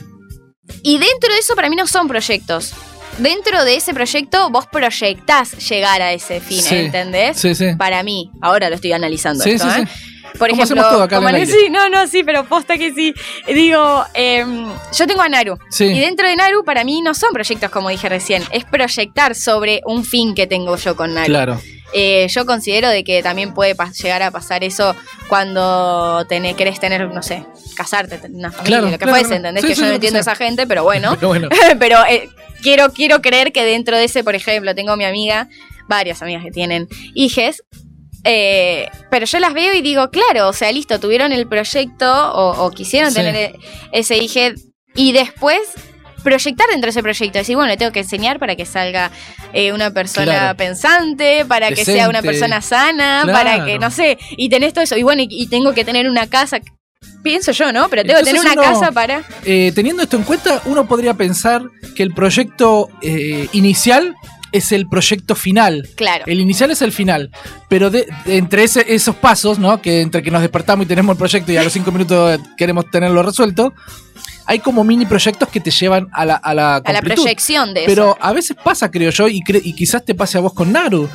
Y 0.83 0.99
dentro 0.99 1.33
de 1.33 1.39
eso 1.41 1.55
para 1.56 1.69
mí 1.69 1.77
no 1.77 1.87
son 1.87 2.09
proyectos. 2.09 2.73
Dentro 3.19 3.65
de 3.65 3.77
ese 3.77 3.93
proyecto 3.95 4.51
vos 4.51 4.67
proyectás 4.67 5.53
llegar 5.69 6.01
a 6.03 6.12
ese 6.12 6.41
fin, 6.41 6.61
Sí. 6.62 6.75
¿entendés? 6.77 7.37
Sí, 7.39 7.55
sí. 7.55 7.75
Para 7.77 8.03
mí, 8.03 8.31
ahora 8.41 8.69
lo 8.71 8.77
estoy 8.77 8.93
analizando 8.93 9.45
Sí, 9.45 9.51
esto, 9.51 9.71
sí, 9.71 9.83
¿eh? 9.83 9.87
sí. 9.87 10.13
Por 10.38 10.50
Como 10.50 10.62
ejemplo, 10.62 10.82
todo 10.88 11.02
acá 11.04 11.16
en 11.16 11.19
como 11.20 11.28
el 11.28 11.36
en- 11.36 11.40
aire. 11.42 11.52
sí, 11.52 11.70
no, 11.70 11.88
no, 11.88 12.06
sí, 12.08 12.25
pero 12.25 12.44
posta 12.44 12.76
que 12.76 12.92
sí. 12.92 13.14
Digo, 13.46 14.04
em, 14.14 14.66
yo 14.92 15.06
tengo 15.06 15.22
a 15.22 15.28
Naru. 15.28 15.58
Sí. 15.70 15.84
Y 15.84 16.00
dentro 16.00 16.26
de 16.28 16.34
Naru, 16.36 16.64
para 16.64 16.82
mí 16.84 17.02
no 17.02 17.14
son 17.14 17.32
proyectos 17.32 17.70
como 17.70 17.88
dije 17.88 18.08
recién, 18.08 18.42
es 18.50 18.64
proyectar 18.64 19.34
sobre 19.36 19.81
un 19.86 20.04
fin 20.04 20.34
que 20.34 20.46
tengo 20.46 20.76
yo 20.76 20.96
con 20.96 21.14
Naru. 21.14 21.26
Claro. 21.26 21.60
Eh, 21.96 22.26
yo 22.28 22.44
considero 22.44 22.88
de 22.88 23.04
que 23.04 23.22
también 23.22 23.54
puede 23.54 23.76
llegar 24.02 24.22
a 24.22 24.32
pasar 24.32 24.64
eso 24.64 24.96
cuando 25.28 26.25
tenés, 26.28 26.56
querés 26.56 26.81
tener, 26.81 27.06
no 27.12 27.22
sé, 27.22 27.44
casarte, 27.76 28.19
tener 28.19 28.36
una 28.36 28.50
familia, 28.50 28.78
Claro, 28.78 28.84
lo 28.86 28.90
que 28.92 28.98
claro, 28.98 29.12
fuese, 29.12 29.26
claro. 29.26 29.36
¿entendés? 29.36 29.62
Sí, 29.62 29.69
que 29.69 29.75
sí, 29.76 29.81
yo 29.82 29.86
no 29.86 29.92
entiendo 29.94 30.19
a 30.19 30.22
esa 30.22 30.34
gente, 30.34 30.66
pero 30.66 30.82
bueno. 30.82 31.14
Pero 31.14 31.28
bueno. 31.28 31.48
pero 31.78 31.98
eh, 32.08 32.28
quiero, 32.62 32.92
quiero 32.92 33.22
creer 33.22 33.52
que 33.52 33.64
dentro 33.64 33.96
de 33.96 34.04
ese, 34.04 34.25
por 34.25 34.34
ejemplo, 34.34 34.75
tengo 34.75 34.96
mi 34.96 35.04
amiga, 35.04 35.48
varias 35.88 36.20
amigas 36.22 36.42
que 36.42 36.50
tienen 36.50 36.88
hijes. 37.14 37.62
Eh, 38.25 38.88
pero 39.11 39.26
yo 39.26 39.38
las 39.38 39.53
veo 39.55 39.75
y 39.75 39.82
digo, 39.82 40.11
claro, 40.11 40.49
o 40.49 40.53
sea, 40.53 40.73
listo, 40.73 40.99
tuvieron 40.99 41.32
el 41.32 41.47
proyecto 41.47 42.32
o, 42.32 42.65
o 42.67 42.71
quisieron 42.71 43.11
Sí. 43.11 43.17
tener 43.17 43.56
ese 43.93 44.17
hijo 44.19 44.55
y 44.94 45.12
después 45.12 45.59
proyectar 46.23 46.67
dentro 46.71 46.87
de 46.87 46.91
ese 46.91 47.03
proyecto. 47.03 47.38
Decir, 47.38 47.55
bueno, 47.56 47.69
le 47.69 47.76
tengo 47.76 47.93
que 47.93 48.00
enseñar 48.00 48.38
para 48.38 48.56
que 48.56 48.65
salga 48.65 49.11
eh, 49.53 49.73
una 49.73 49.91
persona 49.91 50.32
Claro. 50.32 50.56
pensante, 50.56 51.44
para 51.47 51.69
que 51.71 51.85
sea 51.85 52.09
una 52.09 52.23
persona 52.23 52.62
sana, 52.62 53.21
Claro. 53.25 53.38
para 53.38 53.65
que, 53.67 53.79
no 53.79 53.91
sé, 53.91 54.19
y 54.37 54.49
tenés 54.49 54.73
todo 54.73 54.85
eso. 54.85 54.97
Y 54.97 55.03
bueno, 55.03 55.23
y, 55.23 55.29
y 55.31 55.47
tengo 55.49 55.75
que 55.75 55.85
tener 55.85 56.09
una 56.09 56.27
casa. 56.27 56.61
Pienso 57.23 57.53
yo, 57.53 57.70
¿no? 57.73 57.88
Pero 57.91 58.03
tengo 58.05 58.19
que 58.20 58.25
tener 58.25 58.41
una 58.41 58.53
uno- 58.55 58.62
casa 58.62 58.91
para. 58.91 59.23
Eh, 59.44 59.73
teniendo 59.75 60.03
esto 60.03 60.17
en 60.17 60.23
cuenta, 60.25 60.62
uno 60.65 60.87
podría 60.88 61.12
pensar 61.15 61.62
que 61.94 62.03
el 62.03 62.15
proyecto 62.15 62.88
eh, 63.03 63.49
inicial 63.53 64.15
es 64.55 64.73
el 64.73 64.89
proyecto 64.89 65.35
final. 65.35 65.87
Claro. 65.97 66.25
El 66.27 66.41
inicial 66.41 66.71
es 66.71 66.81
el 66.81 66.93
final. 66.93 67.31
Pero 67.69 67.91
de, 67.91 68.06
de 68.25 68.37
entre 68.39 68.65
ese- 68.65 68.87
esos 68.95 69.17
pasos, 69.17 69.59
¿no? 69.59 69.83
Que 69.83 70.01
entre 70.01 70.23
que 70.23 70.31
nos 70.31 70.41
despertamos 70.41 70.87
y 70.87 70.89
tenemos 70.89 71.15
el 71.15 71.19
proyecto 71.19 71.53
y 71.53 71.56
a 71.56 71.62
los 71.65 71.73
cinco 71.73 71.93
minutos 71.93 72.41
queremos 72.56 72.91
tenerlo 72.91 73.23
resuelto, 73.23 73.75
hay 74.47 74.59
como 74.61 74.85
mini 74.85 75.06
proyectos 75.06 75.49
que 75.49 75.59
te 75.61 75.71
llevan 75.71 76.09
a 76.12 76.25
la, 76.25 76.35
a 76.37 76.55
la 76.55 76.77
A 76.77 76.93
la 76.93 77.01
proyección 77.03 77.75
de 77.75 77.81
eso. 77.81 77.89
Pero 77.89 78.17
a 78.21 78.33
veces 78.33 78.56
pasa, 78.62 78.91
creo 78.91 79.11
yo, 79.11 79.27
y, 79.29 79.43
y 79.62 79.73
quizás 79.75 80.05
te 80.05 80.15
pase 80.15 80.39
a 80.39 80.41
vos 80.43 80.53
con 80.55 80.71
Naru. 80.73 81.09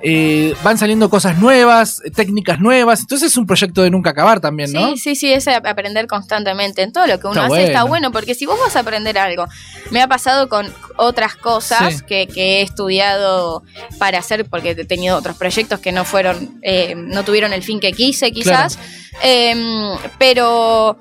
Eh, 0.00 0.54
van 0.62 0.78
saliendo 0.78 1.10
cosas 1.10 1.38
nuevas, 1.38 2.00
eh, 2.04 2.10
técnicas 2.12 2.60
nuevas. 2.60 3.00
Entonces 3.00 3.32
es 3.32 3.36
un 3.36 3.46
proyecto 3.46 3.82
de 3.82 3.90
nunca 3.90 4.10
acabar 4.10 4.38
también, 4.40 4.72
¿no? 4.72 4.90
Sí, 4.92 4.96
sí, 4.98 5.16
sí, 5.16 5.32
es 5.32 5.48
aprender 5.48 6.06
constantemente. 6.06 6.82
En 6.82 6.92
todo 6.92 7.06
lo 7.08 7.18
que 7.18 7.26
uno 7.26 7.42
Está 7.42 7.54
hace 7.54 7.64
está 7.64 7.82
bueno. 7.82 8.12
porque 8.12 8.34
si 8.36 8.46
vos 8.46 8.58
vas 8.60 8.76
a 8.76 8.80
aprender 8.80 9.18
algo, 9.18 9.46
me 9.90 10.00
ha 10.00 10.06
pasado 10.06 10.48
con 10.48 10.72
otras 10.96 11.34
cosas 11.34 11.96
Sí. 11.98 12.04
que, 12.06 12.26
que 12.28 12.60
he 12.60 12.62
estudiado 12.62 13.64
para 13.98 14.18
hacer, 14.20 14.44
porque 14.44 14.70
he 14.70 14.84
tenido 14.84 15.16
otros 15.16 15.36
proyectos 15.36 15.80
que 15.80 15.90
no 15.90 16.04
fueron, 16.04 16.60
eh, 16.62 16.94
no 16.96 17.24
tuvieron 17.24 17.52
el 17.52 17.62
fin 17.64 17.80
que 17.80 17.92
quise, 17.92 18.30
quizás. 18.30 18.78
Em, 19.22 19.96
pero 20.18 20.96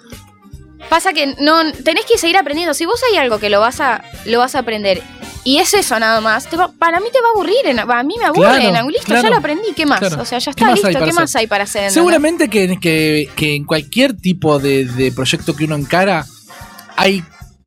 pasa 0.90 1.14
que 1.14 1.36
no 1.40 1.72
tenés 1.84 2.06
que 2.06 2.18
seguir 2.18 2.38
aprendiendo. 2.38 2.74
Si 2.74 2.86
vos 2.86 3.00
hay 3.12 3.18
algo 3.18 3.38
que 3.40 3.50
lo 3.50 3.60
vas 3.60 3.80
a, 3.80 4.04
lo 4.26 4.40
vas 4.40 4.56
a 4.56 4.60
aprender. 4.60 5.02
Y 5.48 5.60
es 5.60 5.74
eso 5.74 5.98
nada 6.00 6.20
más. 6.20 6.46
te 6.50 6.58
va- 6.58 6.72
para 6.78 7.00
mí 7.00 7.06
te 7.12 7.22
va 7.22 7.28
a 7.30 7.32
aburrir. 7.32 7.56
En, 7.66 7.80
a 7.80 8.04
mí 8.04 8.16
me 8.20 8.26
aburre. 8.26 8.42
Claro, 8.50 8.64
en 8.70 8.76
algo. 8.76 8.90
Listo, 8.90 9.06
claro. 9.06 9.24
ya 9.24 9.30
lo 9.30 9.36
aprendí. 9.38 9.70
¿Qué 9.76 9.86
más? 9.86 10.00
Claro. 10.00 10.22
O 10.22 10.26
sea, 10.26 10.40
ya 10.40 10.52
¿Qué 10.52 10.64
está 10.64 10.68
hay 10.68 10.74
listo. 10.74 10.88
para 10.92 11.06
¿Qué 11.06 11.10
hacer? 11.12 11.22
más 11.22 11.36
hay 11.38 11.48
para 11.48 11.64
hacer? 11.64 11.92
Seguramente 11.92 12.50
que, 12.50 12.78
que- 12.82 13.30
que 13.36 13.56
en 13.56 13.64
cualquier 13.64 14.14
tipo 14.18 14.60
de, 14.60 14.84
de 14.86 15.12
proyecto 15.14 15.56
que 15.56 15.64
uno 15.64 15.76
encara 15.76 16.26
hay 16.98 17.24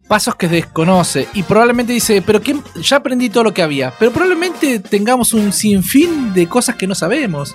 pasos 0.09 0.35
que 0.35 0.49
desconoce 0.49 1.29
y 1.35 1.43
probablemente 1.45 1.93
dice, 1.93 2.21
pero 2.21 2.43
¿qué? 2.43 2.57
ya 2.83 2.97
aprendí 2.97 3.31
todo 3.31 3.45
lo 3.45 3.55
que 3.55 3.63
había, 3.63 3.95
pero 3.99 4.11
probablemente 4.11 4.81
tengamos 4.81 5.33
un 5.33 5.53
sinfín 5.53 6.35
de 6.35 6.49
cosas 6.49 6.75
que 6.77 6.87
no 6.87 6.95
sabemos. 6.95 7.55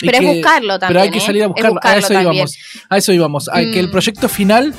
Pero 0.00 0.12
es 0.12 0.20
que- 0.20 0.26
buscarlo 0.34 0.78
también. 0.78 0.88
Pero 0.88 1.00
hay 1.02 1.10
que 1.10 1.18
¿eh? 1.18 1.26
salir 1.26 1.42
a 1.42 1.46
buscarlo. 1.48 1.80
a 1.82 1.96
eso 1.96 2.08
también. 2.08 2.32
íbamos. 2.34 2.56
A 2.88 2.96
eso 2.98 3.12
íbamos. 3.12 3.48
A 3.48 3.56
que 3.60 3.80
el 3.80 3.88
Mm. 3.88 3.90
proyecto 3.90 4.28
final. 4.28 4.74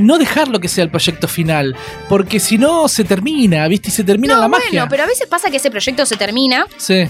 No 0.00 0.18
dejarlo 0.18 0.60
que 0.60 0.68
sea 0.68 0.84
el 0.84 0.90
proyecto 0.90 1.28
final. 1.28 1.76
Porque 2.08 2.40
si 2.40 2.58
no, 2.58 2.88
se 2.88 3.04
termina, 3.04 3.66
¿viste? 3.68 3.88
Y 3.88 3.92
se 3.92 4.04
termina 4.04 4.34
No, 4.34 4.40
la 4.42 4.48
bueno, 4.48 4.64
magia. 4.64 4.86
pero 4.88 5.02
a 5.02 5.06
veces 5.06 5.26
pasa 5.28 5.50
que 5.50 5.56
ese 5.58 5.70
proyecto 5.70 6.04
se 6.06 6.16
termina 6.16 6.66
Sí, 6.76 7.04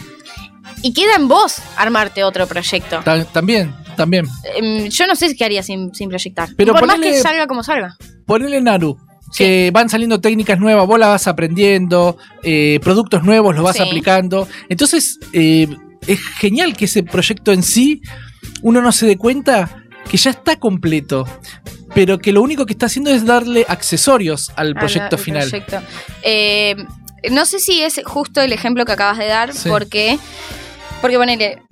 y 0.82 0.92
queda 0.92 1.14
en 1.16 1.28
vos 1.28 1.56
armarte 1.76 2.24
otro 2.24 2.46
proyecto. 2.46 3.00
ta- 3.04 3.24
también, 3.24 3.74
también. 3.96 4.26
Em, 4.56 4.88
yo 4.88 5.06
no 5.06 5.14
sé 5.16 5.34
qué 5.36 5.44
haría 5.44 5.62
sin, 5.62 5.94
sin 5.94 6.08
proyectar. 6.08 6.48
Pero 6.56 6.72
Por 6.74 6.86
más 6.86 6.98
que 7.00 7.14
salga 7.20 7.46
como 7.46 7.62
salga. 7.62 7.96
Ponele 8.26 8.60
Naru. 8.60 8.96
Que 9.36 9.70
van 9.72 9.88
saliendo 9.88 10.20
técnicas 10.20 10.58
nuevas, 10.60 10.86
vos 10.86 10.98
las 11.00 11.08
vas 11.08 11.26
aprendiendo, 11.26 12.16
eh, 12.44 12.78
productos 12.82 13.24
nuevos 13.24 13.54
los 13.56 13.64
vas 13.64 13.76
Sí. 13.76 13.82
aplicando. 13.82 14.46
Entonces, 14.68 15.18
eh, 15.32 15.66
es 16.06 16.20
genial 16.38 16.76
que 16.76 16.84
ese 16.84 17.02
proyecto 17.02 17.50
en 17.52 17.62
sí, 17.64 18.00
uno 18.62 18.80
no 18.80 18.92
se 18.92 19.04
dé 19.06 19.16
cuenta 19.16 19.82
que 20.10 20.16
ya 20.16 20.30
está 20.30 20.56
completo, 20.56 21.26
pero 21.94 22.18
que 22.18 22.32
lo 22.32 22.42
único 22.42 22.66
que 22.66 22.72
está 22.72 22.86
haciendo 22.86 23.10
es 23.10 23.24
darle 23.24 23.64
accesorios 23.68 24.50
al 24.56 24.74
proyecto 24.74 25.18
final. 25.18 25.48
proyecto. 25.48 25.80
Eh, 26.22 26.76
no 27.30 27.44
sé 27.46 27.58
si 27.58 27.82
es 27.82 28.00
justo 28.04 28.40
el 28.40 28.52
ejemplo 28.52 28.84
que 28.84 28.92
acabas 28.92 29.18
de 29.18 29.26
dar, 29.26 29.52
Sí. 29.52 29.68
porque, 29.68 30.18
porque 31.00 31.16
ponele, 31.16 31.62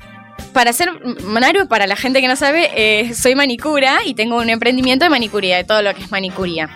para 0.52 0.72
ser 0.72 0.90
Naru, 1.24 1.68
para 1.68 1.86
la 1.86 1.96
gente 1.96 2.20
que 2.20 2.28
no 2.28 2.36
sabe, 2.36 2.70
eh, 2.74 3.14
soy 3.14 3.34
manicura 3.34 3.98
y 4.04 4.14
tengo 4.14 4.36
un 4.36 4.50
emprendimiento 4.50 5.04
de 5.04 5.10
manicuría, 5.10 5.56
de 5.56 5.64
todo 5.64 5.82
lo 5.82 5.94
que 5.94 6.02
es 6.02 6.10
manicuría. 6.10 6.70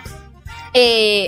Eh, 0.73 1.27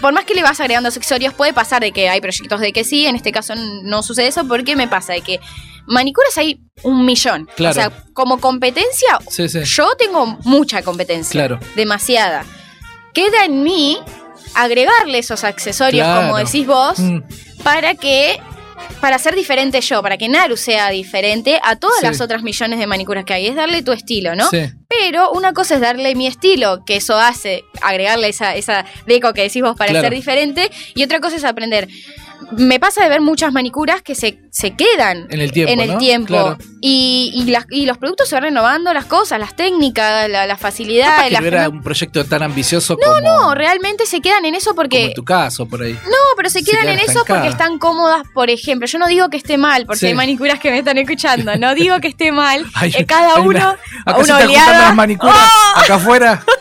por 0.00 0.12
más 0.12 0.24
que 0.24 0.34
le 0.34 0.42
vas 0.42 0.60
agregando 0.60 0.88
accesorios, 0.88 1.34
puede 1.34 1.52
pasar 1.52 1.80
de 1.82 1.92
que 1.92 2.08
hay 2.08 2.20
proyectos 2.20 2.60
de 2.60 2.72
que 2.72 2.84
sí, 2.84 3.06
en 3.06 3.16
este 3.16 3.32
caso 3.32 3.54
no 3.56 4.02
sucede 4.02 4.28
eso, 4.28 4.46
porque 4.46 4.76
me 4.76 4.88
pasa 4.88 5.12
de 5.12 5.20
que 5.22 5.40
manicuras 5.86 6.36
hay 6.38 6.60
un 6.82 7.04
millón. 7.04 7.48
Claro. 7.56 7.70
O 7.70 7.74
sea, 7.74 8.04
como 8.12 8.38
competencia, 8.40 9.18
Sí, 9.30 9.48
sí. 9.48 9.60
yo 9.64 9.88
tengo 9.98 10.26
mucha 10.44 10.82
competencia 10.82 11.32
Claro. 11.32 11.60
demasiada. 11.76 12.44
Queda 13.14 13.44
en 13.46 13.62
mí 13.62 13.98
agregarle 14.54 15.18
esos 15.18 15.44
accesorios, 15.44 16.06
Claro. 16.06 16.22
como 16.28 16.38
decís 16.38 16.66
vos, 16.66 16.98
Mm, 16.98 17.18
para 17.62 17.94
que 17.94 18.40
para 19.00 19.18
ser 19.18 19.34
diferente 19.34 19.80
yo, 19.80 20.02
para 20.02 20.16
que 20.18 20.28
Naru 20.28 20.56
sea 20.56 20.90
diferente 20.90 21.60
a 21.62 21.76
todas 21.76 22.00
Sí. 22.00 22.06
las 22.06 22.20
otras 22.20 22.42
millones 22.42 22.78
de 22.78 22.86
manicuras 22.86 23.24
que 23.24 23.32
hay, 23.34 23.46
es 23.46 23.54
darle 23.54 23.82
tu 23.82 23.92
estilo, 23.92 24.34
¿no? 24.34 24.48
Sí. 24.50 24.60
Pero 24.88 25.30
una 25.32 25.52
cosa 25.52 25.76
es 25.76 25.80
darle 25.80 26.14
mi 26.14 26.26
estilo, 26.26 26.84
que 26.84 26.96
eso 26.96 27.16
hace 27.18 27.64
agregarle 27.82 28.28
esa, 28.28 28.54
esa 28.56 28.84
deco 29.06 29.32
que 29.34 29.42
decís 29.42 29.62
vos 29.62 29.76
para 29.76 29.90
Claro. 29.90 30.06
ser 30.06 30.14
diferente, 30.14 30.70
y 30.94 31.02
otra 31.02 31.20
cosa 31.20 31.36
es 31.36 31.44
aprender. 31.44 31.88
Me 32.52 32.78
pasa 32.80 33.02
de 33.02 33.08
ver 33.08 33.20
muchas 33.20 33.52
manicuras 33.52 34.00
que 34.02 34.14
se, 34.14 34.40
se 34.50 34.74
quedan 34.74 35.26
En 35.30 35.40
el 35.40 35.52
tiempo. 35.52 35.72
en 35.72 35.80
el 35.80 35.92
¿no? 35.92 35.98
tiempo. 35.98 36.26
Claro. 36.28 36.58
Y, 36.80 37.32
y, 37.34 37.50
las- 37.50 37.66
y 37.70 37.84
los 37.86 37.98
productos 37.98 38.28
se 38.28 38.36
van 38.36 38.44
renovando, 38.44 38.92
las 38.94 39.04
cosas, 39.06 39.38
las 39.40 39.54
técnicas, 39.56 40.28
la, 40.30 40.46
la 40.46 40.56
facilidad. 40.56 41.24
Que 41.24 41.30
las- 41.32 41.40
no 41.42 41.46
era 41.48 41.68
un 41.68 41.82
proyecto 41.82 42.24
tan 42.24 42.42
ambicioso 42.42 42.96
como, 42.96 43.20
no, 43.20 43.54
realmente 43.54 44.06
se 44.06 44.20
quedan 44.20 44.44
en 44.44 44.54
eso 44.54 44.70
como 44.70 44.82
porque 44.82 45.06
en 45.06 45.14
tu 45.14 45.24
caso, 45.24 45.66
por 45.66 45.82
ahí. 45.82 45.92
No, 45.92 46.16
pero 46.36 46.48
se 46.48 46.60
se 46.60 46.64
quedan 46.70 46.84
quedan 46.86 46.98
en 47.00 47.10
eso 47.10 47.24
porque 47.26 47.48
están 47.48 47.78
cómodas, 47.78 48.22
por 48.32 48.48
ejemplo. 48.50 48.86
Yo 48.86 48.98
no 48.98 49.08
digo 49.08 49.28
que 49.28 49.36
esté 49.36 49.58
mal, 49.58 49.84
porque 49.86 50.00
Sí. 50.00 50.06
hay 50.06 50.14
manicuras 50.14 50.58
que 50.60 50.70
me 50.70 50.78
están 50.78 50.96
escuchando. 50.98 51.56
No 51.56 51.74
digo 51.74 51.98
que 52.00 52.08
esté 52.08 52.32
mal. 52.32 52.64
Hay- 52.74 52.92
cada 53.06 53.40
uno, 53.40 53.48
una- 53.50 53.70
Acá 53.70 53.78
se 54.24 54.32
una 54.32 54.40
están 54.40 54.48
juntando 54.48 54.52
oleada. 54.70 54.82
las 54.86 54.94
manicuras 54.94 55.36
¡Oh! 55.36 55.80
acá 55.80 55.94
afuera, 55.96 56.32
a 56.32 56.44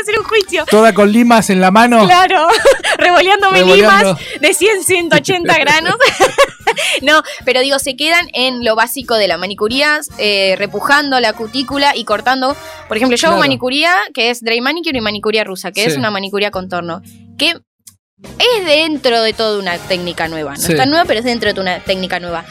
hacer 0.00 0.18
un 0.18 0.24
juicio. 0.24 0.64
toda 0.70 0.92
con 0.94 1.10
limas 1.12 1.50
en 1.50 1.60
la 1.60 1.70
mano. 1.70 2.04
Claro, 2.06 2.48
revoleándome 2.98 3.58
Revoleando. 3.58 4.12
limas 4.14 4.40
de 4.40 4.54
100, 4.54 4.84
180 4.84 5.58
granos. 5.58 5.94
no, 7.02 7.22
pero 7.44 7.60
digo, 7.60 7.78
se 7.78 7.96
quedan 7.96 8.28
en 8.32 8.64
lo 8.64 8.76
básico 8.76 9.16
de 9.16 9.28
la 9.28 9.36
manicuría, 9.38 10.00
eh, 10.18 10.54
repujando 10.58 11.18
la 11.20 11.32
cutícula 11.32 11.94
y 11.96 12.04
cortando. 12.04 12.56
Por 12.88 12.96
ejemplo, 12.96 13.16
yo 13.16 13.28
hago 13.28 13.38
manicuría 13.38 13.94
que 14.14 14.30
es 14.30 14.42
dry 14.42 14.60
manicure 14.60 14.98
y 14.98 15.00
manicuría 15.00 15.44
rusa, 15.44 15.72
que 15.72 15.82
Sí. 15.84 15.90
es 15.90 15.96
una 15.96 16.10
manicuría 16.10 16.50
contorno. 16.50 17.02
Que 17.38 17.54
es 18.22 18.64
dentro 18.66 19.22
de 19.22 19.32
toda 19.32 19.58
una 19.58 19.78
técnica 19.78 20.28
nueva. 20.28 20.52
No 20.54 20.60
Sí. 20.60 20.72
es 20.72 20.78
tan 20.78 20.90
nueva, 20.90 21.04
pero 21.06 21.20
es 21.20 21.24
dentro 21.24 21.52
de 21.52 21.60
una 21.60 21.80
técnica 21.80 22.20
nueva. 22.20 22.44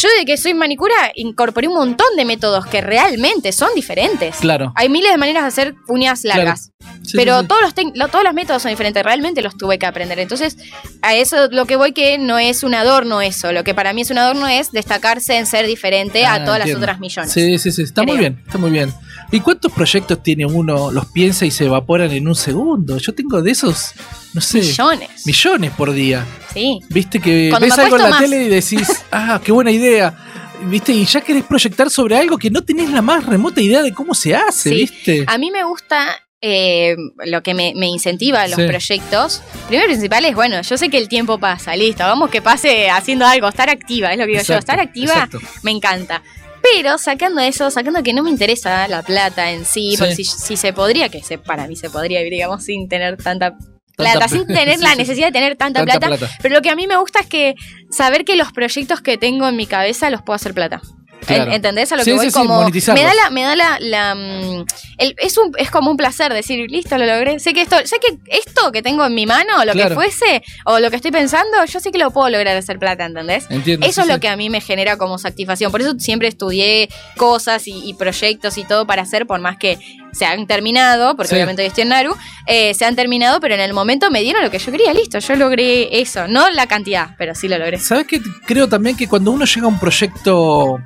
Yo 0.00 0.08
desde 0.08 0.24
que 0.24 0.36
soy 0.36 0.54
manicura 0.54 0.94
incorporé 1.14 1.68
un 1.68 1.74
montón 1.74 2.06
de 2.16 2.24
métodos 2.24 2.64
que 2.66 2.80
realmente 2.80 3.52
son 3.52 3.68
diferentes. 3.74 4.36
Claro. 4.36 4.72
Hay 4.76 4.88
miles 4.88 5.10
de 5.12 5.18
maneras 5.18 5.42
de 5.42 5.48
hacer 5.48 5.74
uñas 5.88 6.22
Claro. 6.22 6.38
largas. 6.44 6.70
Sí, 7.04 7.16
pero 7.16 7.40
sí. 7.40 7.46
Todos, 7.48 7.60
los 7.62 7.74
lo- 7.94 8.08
todos 8.08 8.24
los 8.24 8.32
métodos 8.34 8.62
son 8.62 8.70
diferentes, 8.70 9.02
realmente 9.02 9.42
los 9.42 9.56
tuve 9.56 9.78
que 9.78 9.86
aprender. 9.86 10.18
Entonces, 10.18 10.56
a 11.02 11.14
eso 11.14 11.48
lo 11.50 11.66
que 11.66 11.76
voy 11.76 11.92
que 11.92 12.18
no 12.18 12.38
es 12.38 12.62
un 12.62 12.74
adorno 12.74 13.20
eso. 13.20 13.52
Lo 13.52 13.64
que 13.64 13.74
para 13.74 13.92
mí 13.92 14.02
es 14.02 14.10
un 14.10 14.18
adorno 14.18 14.46
es 14.48 14.70
destacarse 14.72 15.36
en 15.36 15.46
ser 15.46 15.66
diferente 15.66 16.24
Ah, 16.24 16.34
a 16.34 16.44
todas 16.44 16.60
entiendo. 16.60 16.80
las 16.80 16.82
otras 16.94 17.00
millones. 17.00 17.32
Sí, 17.32 17.58
sí, 17.58 17.70
sí. 17.72 17.82
Está 17.82 18.02
muy 18.02 18.16
bien, 18.16 18.42
está 18.46 18.58
muy 18.58 18.70
bien. 18.70 18.92
¿Y 19.32 19.40
cuántos 19.40 19.70
proyectos 19.72 20.22
tiene 20.22 20.44
uno, 20.44 20.90
los 20.90 21.06
piensa 21.06 21.46
y 21.46 21.50
se 21.52 21.66
evaporan 21.66 22.10
en 22.10 22.26
un 22.26 22.34
segundo? 22.34 22.98
Yo 22.98 23.14
tengo 23.14 23.40
de 23.42 23.52
esos, 23.52 23.92
no 24.34 24.40
sé, 24.40 24.58
Millones. 24.58 25.08
millones 25.26 25.70
por 25.76 25.92
día. 25.92 26.26
Sí. 26.52 26.80
Viste 26.88 27.20
que 27.20 27.48
Cuando 27.50 27.66
ves 27.68 27.78
algo 27.78 27.96
en 27.96 28.02
la 28.02 28.10
más. 28.10 28.20
tele 28.20 28.44
y 28.44 28.48
decís, 28.48 28.88
ah, 29.12 29.40
qué 29.44 29.52
buena 29.52 29.70
idea. 29.70 30.16
¿Viste? 30.64 30.92
Y 30.92 31.04
ya 31.06 31.20
querés 31.20 31.44
proyectar 31.44 31.88
sobre 31.90 32.16
algo 32.16 32.36
que 32.38 32.50
no 32.50 32.62
tenés 32.64 32.90
la 32.90 33.02
más 33.02 33.24
remota 33.24 33.60
idea 33.62 33.82
de 33.82 33.94
cómo 33.94 34.14
se 34.14 34.34
hace, 34.34 34.70
Sí. 34.70 34.74
¿viste? 34.74 35.24
A 35.26 35.38
mí 35.38 35.50
me 35.50 35.62
gusta 35.64 36.18
eh, 36.42 36.96
lo 37.26 37.42
que 37.42 37.54
me, 37.54 37.72
me 37.76 37.86
incentiva 37.86 38.42
a 38.42 38.48
los 38.48 38.56
Sí. 38.58 38.66
proyectos. 38.66 39.42
Primero 39.68 39.86
y 39.88 39.92
principal 39.92 40.24
es, 40.24 40.34
bueno, 40.34 40.60
yo 40.62 40.76
sé 40.76 40.88
que 40.88 40.98
el 40.98 41.08
tiempo 41.08 41.38
pasa, 41.38 41.76
listo, 41.76 42.02
vamos 42.02 42.30
que 42.30 42.42
pase 42.42 42.90
haciendo 42.90 43.26
algo, 43.26 43.46
estar 43.48 43.70
activa, 43.70 44.10
es 44.12 44.18
lo 44.18 44.24
que 44.24 44.32
digo 44.32 44.42
yo, 44.42 44.56
estar 44.58 44.80
activa 44.80 45.12
exacto. 45.14 45.38
me 45.62 45.70
encanta. 45.70 46.22
Pero 46.62 46.98
sacando 46.98 47.40
eso, 47.40 47.70
sacando 47.70 48.02
que 48.02 48.12
no 48.12 48.22
me 48.22 48.30
interesa 48.30 48.86
la 48.88 49.02
plata 49.02 49.50
en 49.50 49.64
sí, 49.64 49.92
Sí. 49.92 49.96
porque 49.98 50.14
si, 50.14 50.24
si 50.24 50.56
se 50.56 50.72
podría, 50.72 51.08
que 51.08 51.22
se, 51.22 51.38
para 51.38 51.66
mí 51.66 51.76
se 51.76 51.90
podría, 51.90 52.20
digamos, 52.20 52.64
sin 52.64 52.88
tener 52.88 53.16
tanta 53.16 53.56
plata, 53.96 54.28
sin 54.28 54.46
tener 54.46 54.76
sí, 54.78 54.82
la 54.84 54.92
sí. 54.92 54.98
necesidad 54.98 55.26
de 55.28 55.32
tener 55.32 55.56
tanta, 55.56 55.80
Tanta 55.84 55.98
plata, 55.98 56.18
plata. 56.18 56.34
Pero 56.42 56.54
lo 56.54 56.62
que 56.62 56.70
a 56.70 56.76
mí 56.76 56.86
me 56.86 56.96
gusta 56.96 57.20
es 57.20 57.26
que 57.26 57.54
saber 57.90 58.24
que 58.24 58.36
los 58.36 58.52
proyectos 58.52 59.00
que 59.00 59.16
tengo 59.18 59.48
en 59.48 59.56
mi 59.56 59.66
cabeza 59.66 60.10
los 60.10 60.22
puedo 60.22 60.34
hacer 60.36 60.54
plata. 60.54 60.80
Claro. 61.26 61.44
En- 61.44 61.52
¿Entendés 61.52 61.92
a 61.92 61.96
lo 61.96 62.04
Sí, 62.04 62.10
que 62.10 62.16
voy? 62.16 62.26
sí, 62.26 62.32
como 62.32 62.64
me 62.68 63.02
da 63.02 63.14
la, 63.14 63.30
me 63.30 63.42
da 63.42 63.56
la, 63.56 63.78
la, 63.80 64.14
mm, 64.14 64.64
el- 64.98 65.14
es 65.18 65.36
un 65.38 65.52
es 65.58 65.70
como 65.70 65.90
un 65.90 65.96
placer 65.96 66.32
decir, 66.32 66.70
listo, 66.70 66.96
lo 66.98 67.06
logré. 67.06 67.38
Sé 67.40 67.52
que 67.54 67.62
esto, 67.62 67.76
sé 67.84 67.96
que 67.98 68.18
esto 68.36 68.72
que 68.72 68.82
tengo 68.82 69.04
en 69.04 69.14
mi 69.14 69.26
mano, 69.26 69.64
lo 69.64 69.72
Claro. 69.72 69.88
que 69.90 69.94
fuese, 69.94 70.42
o 70.64 70.78
lo 70.80 70.90
que 70.90 70.96
estoy 70.96 71.10
pensando, 71.10 71.64
yo 71.66 71.80
sé 71.80 71.90
que 71.92 71.98
lo 71.98 72.10
puedo 72.10 72.28
lograr 72.30 72.56
hacer 72.56 72.78
plata, 72.78 73.04
¿entendés? 73.04 73.46
Entiendo. 73.50 73.86
Eso 73.86 74.02
es 74.02 74.06
lo 74.08 74.18
que 74.20 74.28
a 74.28 74.36
mí 74.36 74.50
me 74.50 74.60
genera 74.60 74.96
como 74.96 75.18
satisfacción. 75.18 75.70
Por 75.70 75.80
eso 75.82 75.94
siempre 75.98 76.28
estudié 76.28 76.88
cosas 77.16 77.66
y, 77.68 77.82
y 77.84 77.94
proyectos 77.94 78.56
y 78.58 78.64
todo 78.64 78.86
para 78.86 79.02
hacer, 79.02 79.26
por 79.26 79.40
más 79.40 79.56
que 79.58 79.78
se 80.12 80.24
han 80.26 80.46
terminado, 80.46 81.14
porque 81.16 81.28
Sí. 81.30 81.34
obviamente 81.36 81.62
hoy 81.62 81.68
estoy 81.68 81.82
en 81.82 81.88
Naru, 81.90 82.16
eh, 82.46 82.74
se 82.74 82.84
han 82.84 82.96
terminado, 82.96 83.40
pero 83.40 83.54
en 83.54 83.60
el 83.60 83.72
momento 83.72 84.10
me 84.10 84.20
dieron 84.22 84.42
lo 84.42 84.50
que 84.50 84.58
yo 84.58 84.70
quería, 84.72 84.92
listo, 84.92 85.18
yo 85.18 85.36
logré 85.36 86.00
eso. 86.00 86.26
No 86.28 86.50
la 86.50 86.66
cantidad, 86.66 87.14
pero 87.18 87.34
sí 87.34 87.48
lo 87.48 87.58
logré. 87.58 87.78
¿Sabes 87.78 88.06
qué? 88.06 88.20
Creo 88.46 88.68
también 88.68 88.96
que 88.96 89.06
cuando 89.08 89.30
uno 89.30 89.44
llega 89.44 89.66
a 89.66 89.68
un 89.68 89.78
proyecto 89.78 90.78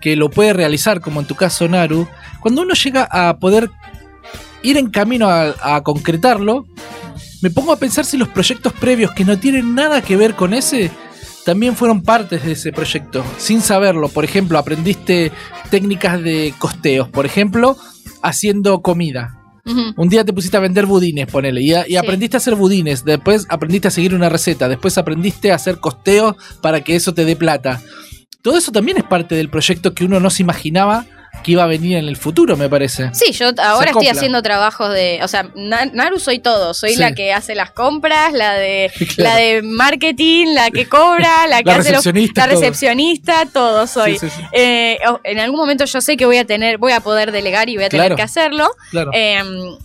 que 0.00 0.16
lo 0.16 0.30
puede 0.30 0.52
realizar, 0.52 1.00
como 1.00 1.20
en 1.20 1.26
tu 1.26 1.34
caso, 1.34 1.68
Naru, 1.68 2.06
cuando 2.40 2.62
uno 2.62 2.74
llega 2.74 3.08
a 3.10 3.38
poder 3.38 3.70
ir 4.62 4.76
en 4.76 4.90
camino 4.90 5.28
a, 5.28 5.54
a 5.76 5.82
concretarlo, 5.82 6.66
me 7.42 7.50
pongo 7.50 7.72
a 7.72 7.76
pensar 7.78 8.04
si 8.04 8.16
los 8.16 8.28
proyectos 8.28 8.72
previos 8.72 9.12
que 9.12 9.24
no 9.24 9.38
tienen 9.38 9.74
nada 9.74 10.02
que 10.02 10.16
ver 10.16 10.34
con 10.34 10.54
ese 10.54 10.90
también 11.44 11.76
fueron 11.76 12.02
partes 12.02 12.44
de 12.44 12.52
ese 12.52 12.72
proyecto, 12.72 13.24
sin 13.38 13.60
saberlo. 13.60 14.08
Por 14.08 14.24
ejemplo, 14.24 14.58
aprendiste 14.58 15.30
técnicas 15.70 16.20
de 16.20 16.52
costeos, 16.58 17.08
por 17.08 17.24
ejemplo, 17.24 17.76
haciendo 18.26 18.82
comida. 18.82 19.32
Un 19.96 20.08
día 20.08 20.24
te 20.24 20.32
pusiste 20.32 20.56
a 20.56 20.60
vender 20.60 20.86
budines, 20.86 21.26
ponele, 21.26 21.60
y, 21.60 21.72
y 21.72 21.82
Sí. 21.86 21.96
aprendiste 21.96 22.36
a 22.36 22.38
hacer 22.38 22.54
budines, 22.54 23.04
después 23.04 23.46
aprendiste 23.48 23.88
a 23.88 23.90
seguir 23.90 24.14
una 24.14 24.28
receta, 24.28 24.68
después 24.68 24.96
aprendiste 24.96 25.50
a 25.50 25.56
hacer 25.56 25.80
costeos 25.80 26.36
para 26.60 26.82
que 26.82 26.94
eso 26.94 27.12
te 27.14 27.24
dé 27.24 27.34
plata. 27.34 27.82
Todo 28.42 28.56
eso 28.56 28.70
también 28.70 28.96
es 28.98 29.02
parte 29.04 29.34
del 29.34 29.50
proyecto 29.50 29.92
que 29.92 30.04
uno 30.04 30.20
no 30.20 30.30
se 30.30 30.44
imaginaba 30.44 31.04
que 31.44 31.52
iba 31.52 31.62
a 31.62 31.66
venir 31.66 31.96
en 31.96 32.06
el 32.08 32.16
futuro, 32.16 32.56
me 32.56 32.68
parece. 32.68 33.10
Sí, 33.14 33.32
yo 33.32 33.50
ahora 33.58 33.90
estoy 33.90 34.08
haciendo 34.08 34.42
trabajos 34.42 34.92
de, 34.92 35.20
o 35.22 35.28
sea, 35.28 35.48
Na- 35.54 35.86
Naru 35.86 36.18
soy 36.18 36.40
todo, 36.40 36.74
soy 36.74 36.94
Sí. 36.94 36.96
la 37.00 37.14
que 37.14 37.32
hace 37.32 37.54
las 37.54 37.70
compras, 37.70 38.32
la 38.32 38.54
de 38.54 38.90
Claro. 39.16 39.30
la 39.30 39.36
de 39.36 39.62
marketing, 39.62 40.54
la 40.54 40.70
que 40.70 40.88
cobra, 40.88 41.46
la 41.48 41.58
que 41.62 41.70
La 41.70 41.76
hace 41.76 41.92
los- 41.92 42.04
recepcionista, 42.04 42.46
la 42.46 42.52
todo. 42.54 42.60
recepcionista, 42.60 43.46
todo 43.52 43.86
soy. 43.86 44.18
Sí, 44.18 44.28
sí, 44.28 44.34
sí. 44.36 44.42
Eh, 44.52 44.98
en 45.24 45.38
algún 45.38 45.58
momento 45.60 45.84
yo 45.84 46.00
sé 46.00 46.16
que 46.16 46.26
voy 46.26 46.38
a 46.38 46.44
tener, 46.44 46.78
voy 46.78 46.92
a 46.92 47.00
poder 47.00 47.30
delegar 47.32 47.68
y 47.68 47.76
voy 47.76 47.84
a 47.84 47.88
tener 47.88 48.14
que 48.16 48.22
hacerlo, 48.22 48.68
Claro. 48.90 49.10
eh, 49.14 49.38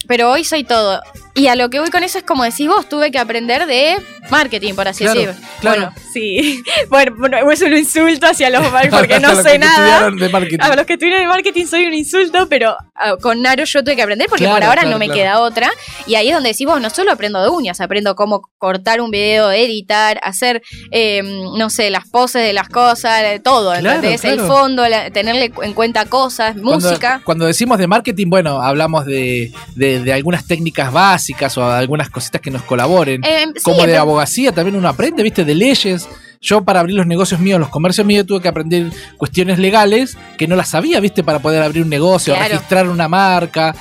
pero 0.07 0.31
hoy 0.31 0.43
soy 0.43 0.63
todo. 0.63 1.01
Y 1.33 1.47
a 1.47 1.55
lo 1.55 1.69
que 1.69 1.79
voy 1.79 1.89
con 1.91 2.03
eso 2.03 2.17
es 2.17 2.23
como 2.25 2.43
decís 2.43 2.67
vos, 2.67 2.89
tuve 2.89 3.09
que 3.11 3.19
aprender 3.19 3.65
de 3.65 3.95
marketing, 4.29 4.73
por 4.73 4.87
así 4.87 5.05
decirlo. 5.05 5.33
claro. 5.61 5.91
Bueno, 5.91 5.93
sí. 6.13 6.63
Bueno, 6.89 7.13
bueno, 7.17 7.51
es 7.51 7.61
un 7.61 7.75
insulto 7.75 8.27
hacia 8.27 8.49
los 8.49 8.67
porque 8.89 9.19
no 9.19 9.33
los 9.33 9.43
sé 9.43 9.57
nada. 9.57 10.09
de. 10.11 10.57
A 10.59 10.75
los 10.75 10.85
que 10.85 10.93
estuvieron 10.93 11.25
marketing 11.27 11.40
soy 11.67 11.85
un 11.85 11.93
insulto, 11.93 12.47
pero 12.49 12.75
ah, 12.95 13.15
con 13.21 13.41
Naro 13.41 13.63
yo 13.63 13.83
tuve 13.83 13.95
que 13.95 14.01
aprender 14.01 14.27
porque 14.29 14.43
Claro, 14.43 14.55
por 14.57 14.63
ahora 14.65 14.81
claro, 14.81 14.91
no 14.91 14.99
me 14.99 15.05
claro. 15.05 15.19
queda 15.21 15.39
otra. 15.41 15.69
Y 16.07 16.15
ahí 16.15 16.29
es 16.29 16.33
donde 16.33 16.49
decís 16.49 16.65
vos, 16.67 16.79
no 16.81 16.89
solo 16.89 17.11
aprendo 17.11 17.41
de 17.41 17.49
uñas, 17.49 17.81
aprendo 17.81 18.15
cómo 18.15 18.41
cortar 18.57 19.01
un 19.01 19.11
video, 19.11 19.51
editar, 19.51 20.19
hacer, 20.23 20.61
eh, 20.91 21.21
no 21.23 21.69
sé, 21.69 21.89
las 21.89 22.07
poses 22.09 22.43
de 22.43 22.53
las 22.53 22.69
cosas, 22.69 23.23
todo, 23.43 23.73
¿entendés? 23.73 24.23
El 24.25 24.39
fondo, 24.41 24.87
la- 24.87 25.09
tenerle 25.11 25.51
en 25.63 25.73
cuenta 25.73 26.05
cosas, 26.05 26.53
Cuando- 26.61 26.87
música. 26.89 27.21
Cuando 27.23 27.45
decimos 27.45 27.77
de 27.77 27.87
marketing, 27.87 28.27
bueno, 28.29 28.61
hablamos 28.61 29.05
de, 29.05 29.51
de- 29.75 29.99
de 30.01 30.13
algunas 30.13 30.45
técnicas 30.47 30.91
básicas 30.91 31.57
o 31.57 31.65
algunas 31.65 32.09
cositas 32.09 32.41
que 32.41 32.51
nos 32.51 32.63
colaboren. 32.63 33.23
Eh, 33.23 33.45
sí, 33.55 33.63
Como 33.63 33.77
de 33.81 33.85
pero- 33.87 34.01
abogacía 34.01 34.51
también 34.51 34.75
uno 34.75 34.89
aprende, 34.89 35.23
¿viste? 35.23 35.45
De 35.45 35.55
leyes. 35.55 36.07
Yo 36.41 36.63
para 36.63 36.79
abrir 36.79 36.95
los 36.95 37.05
negocios 37.05 37.39
míos, 37.39 37.59
los 37.59 37.69
comercios 37.69 38.05
míos, 38.05 38.25
tuve 38.25 38.41
que 38.41 38.47
aprender 38.47 38.89
cuestiones 39.17 39.59
legales 39.59 40.17
que 40.37 40.47
no 40.47 40.55
las 40.55 40.69
sabía, 40.69 40.99
¿viste? 40.99 41.23
Para 41.23 41.37
poder 41.39 41.61
abrir 41.61 41.83
un 41.83 41.89
negocio, 41.89 42.33
Claro. 42.33 42.49
registrar 42.55 42.89
una 42.89 43.07
marca. 43.07 43.75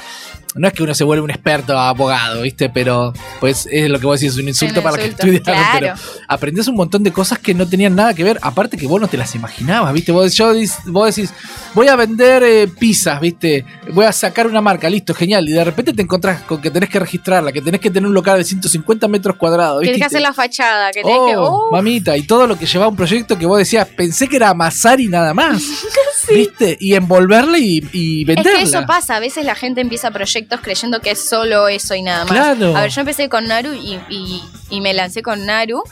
No 0.57 0.67
es 0.67 0.75
que 0.75 0.83
uno 0.83 0.95
se 0.95 1.05
vuelve 1.05 1.23
un 1.23 1.31
experto 1.31 1.79
abogado, 1.79 2.43
¿viste? 2.43 2.69
Pero 2.71 3.13
pues 3.39 3.69
es 3.71 3.89
lo 3.89 4.01
que 4.01 4.07
vos 4.07 4.19
decís, 4.19 4.35
es 4.35 4.43
un 4.43 4.49
insulto 4.49 4.81
Un 4.81 4.85
para 4.85 4.97
que 4.97 5.05
estudiaron. 5.07 5.43
claro. 5.43 5.79
Pero 5.79 5.95
aprendés 6.27 6.67
un 6.67 6.75
montón 6.75 7.05
de 7.05 7.13
cosas 7.13 7.39
que 7.39 7.55
no 7.55 7.69
tenían 7.69 7.95
nada 7.95 8.15
que 8.15 8.25
ver. 8.25 8.39
Aparte 8.43 8.77
que 8.77 8.87
vos 8.89 9.01
no 9.01 9.07
te 9.07 9.17
las 9.17 9.35
imaginabas, 9.37 9.93
¿viste? 9.93 10.11
Vos, 10.11 10.35
yo, 10.35 10.53
vos 10.87 11.15
decís, 11.15 11.33
voy 11.73 11.87
a 11.87 11.95
vender 11.95 12.43
eh, 12.43 12.67
pizzas, 12.67 13.21
¿viste? 13.21 13.65
Voy 13.93 14.05
a 14.07 14.13
sacar 14.13 14.49
una 14.49 14.61
marca, 14.61 14.91
listo, 14.91 15.15
genial. 15.15 15.49
Y 15.49 15.53
de 15.53 15.63
repente 15.65 15.93
te 15.93 16.03
encontrás 16.03 16.43
con 16.43 16.61
que 16.61 16.71
tenés 16.71 16.89
que 16.91 16.99
registrarla, 16.99 17.53
que 17.53 17.63
tenés 17.63 17.81
que 17.81 17.91
tener 17.91 18.09
un 18.09 18.15
local 18.15 18.37
de 18.39 18.45
150 18.45 19.07
metros 19.07 19.37
cuadrados, 19.37 19.81
¿viste? 19.83 19.99
que 19.99 20.05
hacer 20.05 20.21
la 20.21 20.33
fachada, 20.35 20.91
que 20.91 21.03
tenés 21.03 21.17
Oh, 21.21 21.27
que. 21.29 21.35
oh, 21.37 21.69
mamita, 21.71 22.17
y 22.17 22.23
todo 22.23 22.47
lo 22.49 22.59
que 22.59 22.67
llevaba 22.67 22.89
un 22.91 22.97
proyecto 22.97 23.39
que 23.39 23.47
vos 23.47 23.59
decías, 23.59 23.87
pensé 23.87 24.27
que 24.27 24.37
era 24.37 24.49
amasar 24.49 25.01
y 25.01 25.07
nada 25.09 25.33
más, 25.33 25.63
¿viste? 26.29 26.77
Y 26.81 26.95
envolverla 26.95 27.59
y, 27.59 27.87
y 27.93 28.23
Es 28.23 28.27
venderla. 28.27 28.59
que 28.59 28.65
eso 28.65 28.85
pasa, 28.87 29.17
a 29.17 29.21
veces 29.21 29.45
la 29.45 29.55
gente 29.55 29.81
empieza 29.81 30.11
proyectos 30.11 30.40
creyendo 30.47 31.01
que 31.01 31.11
es 31.13 31.29
solo 31.29 31.69
eso 31.69 31.95
y 31.95 32.03
nada 32.03 32.25
más. 32.25 32.33
Claro. 32.33 32.77
A 32.77 32.83
ver, 32.83 32.91
yo 32.91 33.01
empecé 33.01 33.29
con 33.29 33.47
Naru 33.47 33.73
y, 33.73 33.99
y- 34.09 34.43
y 34.71 34.81
me 34.81 34.95
lancé 34.95 35.23
con 35.23 35.47
Naru 35.47 35.83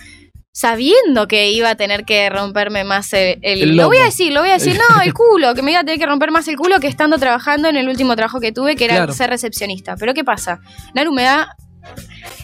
sabiendo 0.52 1.28
que 1.28 1.50
iba 1.52 1.70
a 1.70 1.74
tener 1.76 2.04
que 2.04 2.28
romperme 2.30 2.82
más 2.84 3.12
el... 3.12 3.38
el- 3.42 3.62
El 3.62 3.76
lo 3.76 3.86
voy 3.86 3.98
a 3.98 4.04
decir, 4.04 4.32
lo 4.32 4.40
voy 4.40 4.50
a 4.50 4.54
decir, 4.54 4.76
no, 4.96 5.00
el 5.02 5.12
culo, 5.14 5.54
que 5.54 5.62
me 5.62 5.70
iba 5.70 5.80
a 5.80 5.84
tener 5.84 5.98
que 6.00 6.06
romper 6.06 6.30
más 6.32 6.48
el 6.48 6.56
culo 6.56 6.80
que 6.80 6.88
estando 6.88 7.18
trabajando 7.18 7.68
en 7.68 7.76
el 7.76 7.88
último 7.88 8.16
trabajo 8.16 8.40
que 8.40 8.50
tuve, 8.52 8.74
que 8.76 8.86
era 8.86 8.96
Claro. 8.96 9.12
ser 9.12 9.30
recepcionista. 9.30 9.96
Pero 9.96 10.14
¿qué 10.14 10.24
pasa? 10.24 10.60
Naru 10.94 11.12
me 11.12 11.22
da 11.22 11.54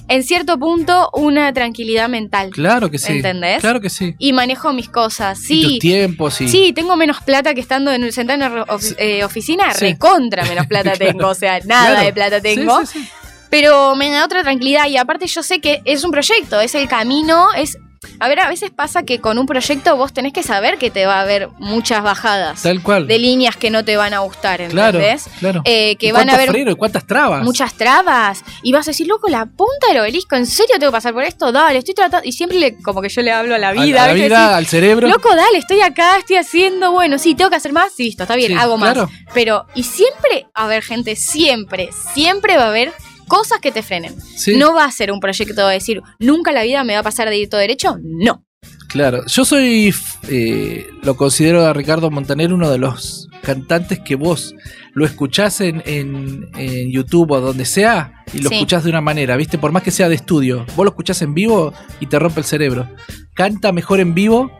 en 0.09 0.23
cierto 0.23 0.59
punto 0.59 1.11
una 1.15 1.53
tranquilidad 1.53 2.09
mental. 2.09 2.51
Claro 2.51 2.91
que 2.91 2.99
sí. 2.99 3.13
¿Entendés? 3.15 3.61
Claro 3.61 3.81
que 3.81 3.91
sí. 3.91 4.15
Y 4.19 4.33
manejo 4.33 4.73
mis 4.73 4.89
cosas, 4.89 5.39
Y 5.43 5.45
sí. 5.47 5.63
tus 5.63 5.79
tiempos 5.79 6.41
y. 6.41 6.49
Sí, 6.49 6.73
tengo 6.75 6.97
menos 6.97 7.23
plata 7.23 7.55
que 7.55 7.61
estando 7.61 7.91
en 7.93 8.13
sentada 8.13 8.47
en 8.47 8.53
ofi- 8.65 8.95
eh, 8.99 9.25
oficina, 9.25 9.73
Sí. 9.73 9.87
recontra 9.87 10.45
menos 10.45 10.67
plata 10.67 10.93
Claro. 10.97 11.13
tengo, 11.13 11.29
o 11.29 11.35
sea, 11.35 11.59
nada 11.65 11.91
Claro. 11.91 12.05
de 12.07 12.13
plata 12.13 12.37
Sí, 12.37 12.43
tengo, 12.43 12.81
sí, 12.87 12.99
sí. 13.01 13.09
pero 13.51 13.95
me 13.97 14.11
da 14.11 14.25
otra 14.25 14.43
tranquilidad 14.43 14.89
y 14.89 14.97
aparte 14.97 15.27
yo 15.27 15.43
sé 15.43 15.61
que 15.61 15.81
es 15.85 16.05
un 16.05 16.11
proyecto, 16.11 16.61
es 16.61 16.75
el 16.75 16.89
camino, 16.89 17.47
es... 17.57 17.79
A 18.21 18.29
ver, 18.29 18.41
a 18.41 18.49
veces 18.49 18.71
pasa 18.71 19.03
que 19.05 19.21
con 19.21 19.39
un 19.39 19.47
proyecto 19.47 19.97
vos 19.97 20.13
tenés 20.13 20.33
que 20.33 20.43
saber 20.43 20.79
que 20.79 20.91
te 20.91 21.07
va 21.07 21.17
a 21.19 21.21
haber 21.23 21.49
muchas 21.59 22.03
bajadas 22.03 22.63
Tal 22.63 22.83
cual. 22.83 23.07
de 23.07 23.19
líneas 23.19 23.57
que 23.57 23.71
no 23.71 23.85
te 23.85 23.97
van 23.97 24.15
a 24.15 24.21
gustar, 24.21 24.67
claro. 24.69 24.99
¿entendés? 24.99 25.27
Claro. 25.39 25.63
Eh, 25.65 25.97
que 25.97 26.07
¿Y 26.09 26.13
van 26.13 26.31
a 26.31 26.35
haber 26.35 26.77
cuántas 26.77 27.07
trabas? 27.07 27.43
muchas 27.45 27.75
trabas 27.75 28.43
y 28.63 28.73
vas 28.73 28.87
a 28.89 28.91
decir, 28.91 29.07
loco, 29.07 29.29
la 29.29 29.47
punta 29.47 29.89
del 29.89 29.99
obelisco, 29.99 30.37
¿en 30.37 30.47
serio 30.47 30.77
tengo 30.79 30.91
que 30.93 30.97
pasar 30.97 31.13
por 31.15 31.25
esto? 31.25 31.53
Dale, 31.53 31.79
estoy 31.79 31.95
tratando... 31.95 32.27
Y 32.27 32.33
siempre 32.33 32.59
le, 32.59 32.77
como 32.83 33.01
que 33.03 33.09
yo 33.09 33.23
le 33.23 33.33
hablo 33.33 33.55
a 33.55 33.59
la 33.59 33.73
vida, 33.73 34.05
a 34.05 34.09
la 34.09 34.15
vida, 34.15 34.41
Decís, 34.41 34.55
al 34.57 34.67
cerebro. 34.67 35.09
Loco, 35.09 35.35
dale, 35.35 35.59
estoy 35.59 35.81
acá, 35.81 36.17
estoy 36.19 36.37
haciendo, 36.37 36.93
bueno, 36.93 37.19
sí, 37.19 37.35
tengo 37.35 37.51
que 37.51 37.57
hacer 37.57 37.73
más, 37.73 37.93
sí, 37.97 38.05
listo, 38.05 38.23
está 38.25 38.37
bien, 38.37 38.53
Sí, 38.53 38.59
hago 38.59 38.77
más. 38.77 38.93
claro. 38.95 39.11
Pero, 39.33 39.67
y 39.75 39.83
siempre, 39.85 40.47
a 40.55 40.67
ver, 40.67 40.83
gente, 40.83 41.17
siempre, 41.17 41.91
siempre 42.15 42.57
va 42.57 42.65
a 42.65 42.69
haber 42.69 42.93
cosas 43.28 43.59
que 43.61 43.73
te 43.73 43.83
frenen. 43.83 44.14
Sí. 44.21 44.57
No 44.57 44.75
va 44.75 44.85
a 44.85 44.90
ser 44.93 45.11
un 45.12 45.21
proyecto 45.21 45.66
de 45.66 45.75
decir, 45.75 46.00
nunca 46.19 46.52
la 46.52 46.62
vida 46.62 46.85
me 46.85 46.95
va 46.95 47.00
a 47.00 47.04
pasar 47.04 47.28
de 47.28 47.37
ir 47.38 47.49
todo 47.49 47.61
derecho. 47.61 47.97
No. 48.02 48.45
Claro, 48.88 49.25
yo 49.26 49.45
soy, 49.45 49.93
eh, 50.28 50.87
lo 51.02 51.16
considero 51.16 51.66
a 51.66 51.73
Ricardo 51.73 52.11
Montaner 52.11 52.52
uno 52.52 52.71
de 52.71 52.78
los 52.78 53.28
cantantes 53.43 53.99
que 53.99 54.14
vos 54.14 54.54
lo 54.95 55.04
escuchás 55.04 55.61
en, 55.61 55.83
en- 55.85 56.49
en 56.57 56.93
YouTube 56.93 57.33
o 57.33 57.40
donde 57.40 57.64
sea 57.64 58.25
y 58.33 58.38
lo 58.38 58.49
Sí. 58.49 58.54
escuchás 58.54 58.85
de 58.85 58.90
una 58.90 59.00
manera, 59.00 59.37
¿viste? 59.37 59.59
Por 59.59 59.73
más 59.73 59.83
que 59.83 59.90
sea 59.90 60.09
de 60.09 60.14
estudio, 60.14 60.64
vos 60.76 60.85
lo 60.85 60.90
escuchás 60.90 61.21
en 61.23 61.35
vivo 61.35 61.75
y 61.99 62.07
te 62.07 62.19
rompe 62.21 62.38
el 62.40 62.47
cerebro. 62.47 62.88
Canta 63.35 63.73
mejor 63.73 63.99
en 63.99 64.14
vivo, 64.14 64.50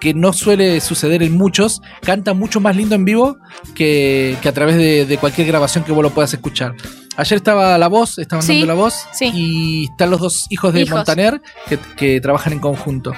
que 0.00 0.14
no 0.14 0.32
suele 0.32 0.80
suceder 0.80 1.22
en 1.22 1.36
muchos, 1.36 1.80
canta 2.02 2.34
mucho 2.34 2.60
más 2.60 2.76
lindo 2.76 2.94
en 2.94 3.04
vivo 3.04 3.38
que, 3.74 4.36
que 4.42 4.48
a 4.48 4.52
través 4.52 4.76
de, 4.76 5.04
de 5.06 5.18
cualquier 5.18 5.46
grabación 5.46 5.84
que 5.84 5.92
vos 5.92 6.02
lo 6.02 6.10
puedas 6.10 6.32
escuchar. 6.34 6.74
Ayer 7.16 7.36
estaba 7.36 7.78
la 7.78 7.88
voz, 7.88 8.18
estaban 8.18 8.42
Sí, 8.44 8.52
dando 8.58 8.66
la 8.66 8.74
voz 8.74 8.94
sí. 9.12 9.30
y 9.34 9.84
están 9.90 10.10
los 10.10 10.20
dos 10.20 10.46
hijos 10.50 10.74
de 10.74 10.82
Hijos. 10.82 10.96
Montaner 10.96 11.40
que, 11.68 11.78
que 11.96 12.20
trabajan 12.20 12.52
en 12.52 12.58
conjunto. 12.58 13.12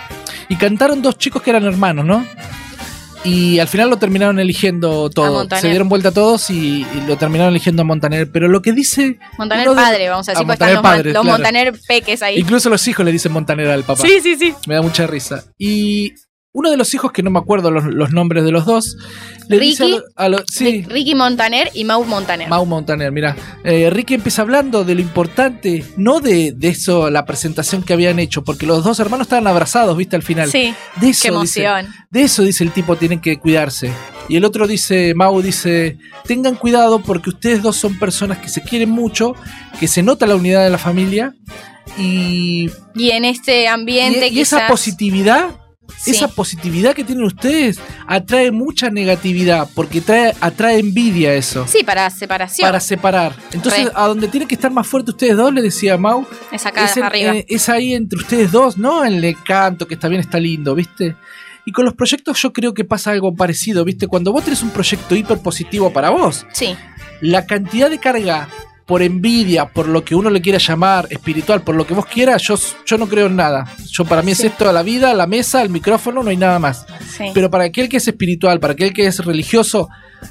Y 0.49 0.57
cantaron 0.57 1.03
dos 1.03 1.19
chicos 1.19 1.43
que 1.43 1.51
eran 1.51 1.65
hermanos, 1.65 2.05
¿no? 2.05 2.25
Y 3.25 3.59
al 3.59 3.67
final 3.67 3.91
lo 3.91 3.97
terminaron 3.97 4.39
eligiendo 4.39 5.11
todo. 5.11 5.47
Se 5.59 5.69
dieron 5.69 5.89
vuelta 5.89 6.13
todos 6.13 6.49
y, 6.51 6.87
y 6.95 7.05
lo 7.09 7.17
terminaron 7.17 7.51
eligiendo 7.53 7.83
a 7.83 7.85
Montaner. 7.85 8.31
Pero 8.31 8.47
lo 8.49 8.63
que 8.63 8.73
dice. 8.73 9.19
Montaner 9.37 9.69
de- 9.69 9.75
padre, 9.75 10.09
vamos 10.09 10.29
a 10.29 10.33
decir, 10.33 10.45
a 10.45 10.47
porque 10.47 10.55
están 10.55 10.75
los, 10.75 10.83
padre, 10.83 11.13
los 11.13 11.23
claro. 11.23 11.37
Montaner 11.39 11.75
peques 11.89 12.23
ahí. 12.23 12.39
Incluso 12.39 12.71
los 12.71 12.87
hijos 12.87 13.05
le 13.05 13.11
dicen 13.11 13.33
Montaner 13.33 13.69
al 13.69 13.83
papá. 13.83 14.01
Sí, 14.07 14.21
sí, 14.23 14.37
sí. 14.37 14.55
Me 14.69 14.77
da 14.77 14.83
mucha 14.83 15.07
risa. 15.09 15.43
Y 15.59 16.13
uno 16.53 16.71
de 16.71 16.77
los 16.77 16.93
hijos, 16.95 17.13
que 17.13 17.23
no 17.23 17.31
me 17.31 17.39
acuerdo 17.39 17.71
los, 17.71 17.85
los 17.85 18.11
nombres 18.11 18.43
de 18.43 18.51
los 18.51 18.65
dos, 18.65 18.97
le 19.49 19.59
dice 19.61 19.83
a 19.85 19.87
Ricky. 19.87 19.99
lo- 19.99 20.05
a 20.17 20.29
lo- 20.29 20.45
sí, 20.47 20.65
Ri- 20.83 20.87
Ricky 20.89 21.15
Montaner 21.15 21.71
y 21.75 21.85
Mau 21.85 22.05
Montaner. 22.05 22.49
Mau 22.49 22.65
Montaner, 22.65 23.13
mira. 23.13 23.37
Eh, 23.65 23.91
Ricky 23.91 24.15
empieza 24.15 24.43
hablando 24.43 24.83
de 24.85 24.95
lo 24.95 25.01
importante, 25.01 25.85
no 25.97 26.21
de, 26.21 26.53
de 26.57 26.69
eso, 26.69 27.11
la 27.11 27.27
presentación 27.27 27.83
que 27.83 27.93
habían 27.93 28.19
hecho, 28.19 28.43
porque 28.45 28.67
los 28.67 28.83
dos 28.83 28.99
hermanos 28.99 29.27
estaban 29.27 29.47
abrazados, 29.47 29.97
viste, 29.97 30.17
al 30.17 30.23
final. 30.23 30.51
sí, 30.51 30.75
de 31.01 31.11
eso, 31.11 31.29
qué 31.29 31.39
dice, 31.41 31.63
emoción. 31.63 31.95
de 32.11 32.23
eso 32.23 32.43
dice 32.43 32.65
el 32.65 32.73
tipo, 32.73 32.97
tienen 32.97 33.21
que 33.21 33.39
cuidarse. 33.39 33.93
Y 34.31 34.37
el 34.37 34.45
otro 34.45 34.67
dice, 34.67 35.13
Mau 35.15 35.41
dice, 35.43 35.99
tengan 36.27 36.55
cuidado 36.57 37.01
porque 37.01 37.31
ustedes 37.31 37.63
dos 37.63 37.77
son 37.77 37.99
personas 37.99 38.39
que 38.39 38.49
se 38.49 38.63
quieren 38.63 38.91
mucho, 38.91 39.35
que 39.79 39.87
se 39.87 40.03
nota 40.03 40.27
la 40.27 40.35
unidad 40.37 40.65
de 40.65 40.71
la 40.71 40.79
familia 40.79 41.35
y, 41.99 42.69
Y 42.95 43.11
en 43.11 43.25
este 43.25 43.69
ambiente 43.69 44.29
y- 44.29 44.39
y 44.39 44.41
esa 44.41 44.67
positividad, 44.69 45.51
Sí. 45.97 46.13
esa 46.13 46.29
positividad 46.29 46.95
que 46.95 47.03
tienen 47.05 47.25
ustedes 47.25 47.81
atrae 48.07 48.51
mucha 48.53 48.91
negatividad 48.91 49.69
porque 49.75 50.01
trae, 50.01 50.35
atrae 50.41 50.79
envidia 50.79 51.35
eso. 51.35 51.67
Sí, 51.67 51.83
para 51.85 52.09
separación. 52.11 52.67
Para 52.69 52.81
separar. 52.81 53.35
Entonces, 53.53 53.87
Re. 53.87 53.93
a 53.95 54.07
donde 54.07 54.29
tienen 54.29 54.47
que 54.49 54.55
estar 54.55 54.71
más 54.71 54.87
fuertes 54.87 55.15
ustedes 55.15 55.37
dos, 55.37 55.53
le 55.53 55.63
decía 55.63 55.97
Mau, 55.97 56.27
es 56.53 56.65
acá 56.67 56.85
es, 56.85 56.97
en- 56.97 57.03
arriba. 57.03 57.35
eh, 57.37 57.47
es 57.49 57.69
ahí 57.69 57.95
entre 57.95 58.19
ustedes 58.19 58.53
dos, 58.53 58.79
¿no? 58.79 59.05
En 59.05 59.23
el 59.25 59.37
canto, 59.43 59.87
que 59.89 59.95
está 59.95 60.09
bien, 60.09 60.21
está 60.21 60.39
lindo, 60.39 60.75
¿viste? 60.75 61.17
Y 61.65 61.73
con 61.73 61.85
los 61.85 61.95
proyectos 61.95 62.41
yo 62.41 62.53
creo 62.53 62.73
que 62.75 62.85
pasa 62.85 63.11
algo 63.11 63.35
parecido, 63.35 63.85
¿viste? 63.85 64.07
Cuando 64.07 64.33
vos 64.33 64.45
tenés 64.45 64.63
un 64.63 64.71
proyecto 64.71 65.15
hiper 65.17 65.39
positivo 65.41 65.93
para 65.93 66.11
vos, 66.11 66.47
sí. 66.53 66.77
la 67.21 67.45
cantidad 67.45 67.91
de 67.91 67.99
carga 67.99 68.49
por 68.89 69.03
envidia, 69.03 69.67
por 69.67 69.87
lo 69.87 70.03
que 70.03 70.15
uno 70.15 70.31
le 70.31 70.41
quiera 70.41 70.59
llamar, 70.59 71.07
espiritual, 71.11 71.61
por 71.63 71.75
lo 71.77 71.87
que 71.87 71.93
vos 71.93 72.07
quieras, 72.07 72.43
yo, 72.43 72.55
yo 72.87 72.97
no 72.97 73.07
creo 73.07 73.27
en 73.27 73.37
nada. 73.37 73.67
Yo 73.91 74.07
para 74.07 74.23
mí 74.23 74.35
Sí. 74.35 74.47
es 74.47 74.53
esto 74.53 74.73
la 74.73 74.83
vida, 74.83 75.13
la 75.13 75.27
mesa, 75.27 75.61
el 75.63 75.69
micrófono, 75.69 76.23
no 76.23 76.31
hay 76.31 76.39
nada 76.39 76.59
más. 76.59 76.87
sí. 77.17 77.25
Pero 77.35 77.51
para 77.51 77.65
aquel 77.65 77.89
que 77.91 77.99
es 77.99 78.09
espiritual, 78.09 78.59
para 78.61 78.73
aquel 78.73 78.93
que 78.95 79.07
es 79.07 79.19
religioso 79.25 79.89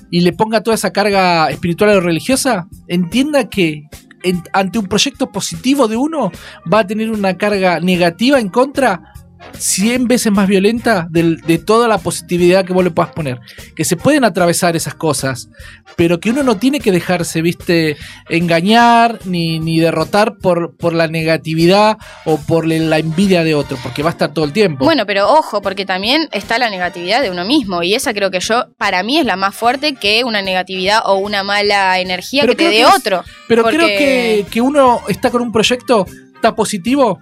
y 0.10 0.22
le 0.22 0.34
ponga 0.34 0.62
toda 0.64 0.74
esa 0.76 0.92
carga 0.92 1.50
espiritual 1.52 1.92
o 1.98 2.02
religiosa, 2.02 2.68
entienda 2.88 3.48
que 3.48 3.84
en- 4.24 4.42
ante 4.54 4.80
un 4.80 4.88
proyecto 4.88 5.32
positivo 5.32 5.88
de 5.88 5.96
uno 5.96 6.32
va 6.72 6.80
a 6.80 6.88
tener 6.88 7.12
una 7.12 7.38
carga 7.38 7.80
negativa 7.80 8.40
en 8.40 8.50
contra 8.50 9.14
100 9.58 10.08
veces 10.08 10.32
más 10.32 10.48
violenta 10.48 11.08
del- 11.10 11.42
de, 11.42 11.58
toda 11.58 11.88
la 11.88 11.98
positividad 11.98 12.66
que 12.66 12.74
vos 12.74 12.84
le 12.84 12.92
puedas 12.92 13.12
poner. 13.14 13.40
Que 13.76 13.86
se 13.86 13.96
pueden 13.96 14.24
atravesar 14.24 14.76
esas 14.76 14.94
cosas, 14.96 15.50
pero 15.96 16.20
que 16.20 16.30
uno 16.30 16.44
no 16.44 16.58
tiene 16.58 16.80
que 16.80 16.92
dejarse, 16.92 17.42
viste, 17.42 17.98
engañar 18.30 19.20
ni, 19.26 19.60
ni 19.60 19.80
derrotar 19.80 20.38
por, 20.38 20.76
por 20.78 20.94
la 20.94 21.08
negatividad 21.08 21.98
o 22.26 22.38
por 22.38 22.68
la 22.68 22.98
envidia 23.00 23.44
de 23.44 23.56
otro, 23.56 23.78
porque 23.82 24.04
va 24.04 24.10
a 24.10 24.12
estar 24.12 24.34
todo 24.34 24.46
el 24.46 24.54
tiempo. 24.54 24.86
Bueno, 24.86 25.06
pero 25.06 25.28
ojo, 25.30 25.62
porque 25.62 25.86
también 25.86 26.30
está 26.32 26.58
la 26.60 26.70
negatividad 26.70 27.22
de 27.22 27.32
uno 27.32 27.46
mismo. 27.46 27.84
Y 27.84 27.96
esa 27.96 28.14
creo 28.14 28.30
que 28.32 28.40
yo, 28.40 28.66
para 28.78 29.04
mí, 29.04 29.18
es 29.18 29.26
la 29.26 29.36
más 29.36 29.56
fuerte 29.56 29.96
que 29.96 30.24
una 30.24 30.42
negatividad 30.42 31.00
o 31.06 31.16
una 31.18 31.44
mala 31.44 32.00
energía 32.00 32.42
Pero 32.44 32.54
que 32.54 32.66
te 32.66 32.70
dé 32.70 32.76
que 32.78 32.82
es- 32.84 32.96
otro. 32.96 33.24
Pero 33.48 33.64
Porque- 33.64 33.78
creo 33.78 33.88
que, 33.88 34.46
que 34.52 34.62
uno 34.62 35.02
está 35.08 35.32
con 35.32 35.42
un 35.42 35.52
proyecto, 35.52 36.06
está 36.36 36.54
positivo. 36.56 37.20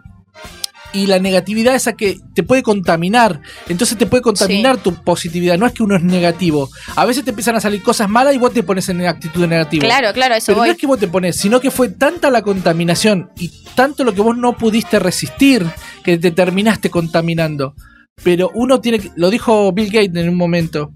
Y 0.96 1.08
la 1.08 1.20
negatividad 1.20 1.76
esa 1.76 1.94
que 1.94 2.18
te 2.34 2.42
puede 2.42 2.64
contaminar. 2.64 3.42
Entonces 3.68 3.98
te 3.98 4.06
puede 4.06 4.24
contaminar 4.24 4.78
tu 4.78 4.94
positividad. 5.04 5.58
No 5.58 5.66
es 5.68 5.74
que 5.74 5.84
uno 5.84 5.96
es 5.98 6.04
negativo. 6.04 6.70
A 6.96 7.06
veces 7.06 7.24
te 7.26 7.32
empiezan 7.32 7.56
a 7.56 7.60
salir 7.60 7.84
cosas 7.84 8.10
malas 8.10 8.34
y 8.34 8.38
vos 8.38 8.54
te 8.54 8.64
pones 8.64 8.88
en 8.90 9.06
actitud 9.06 9.46
negativa. 9.46 9.86
Claro, 9.86 10.14
claro, 10.14 10.36
eso 10.36 10.46
Pero 10.48 10.58
no 10.58 10.62
voy. 10.64 10.70
es 10.70 10.78
que 10.78 10.88
vos 10.88 10.98
te 11.00 11.08
pones, 11.10 11.36
sino 11.38 11.60
que 11.60 11.70
fue 11.70 11.90
tanta 11.90 12.30
la 12.32 12.42
contaminación 12.42 13.30
y 13.38 13.52
tanto 13.76 14.04
lo 14.06 14.14
que 14.14 14.22
vos 14.22 14.38
no 14.38 14.56
pudiste 14.58 14.98
resistir 15.00 15.66
que 16.04 16.18
te 16.18 16.32
terminaste 16.32 16.90
contaminando. 16.90 17.76
Pero 18.24 18.50
uno 18.54 18.80
tiene 18.80 19.00
que, 19.00 19.12
lo 19.18 19.30
dijo 19.30 19.74
Bill 19.74 19.88
Gates 19.92 20.16
en 20.16 20.30
un 20.30 20.38
momento, 20.38 20.94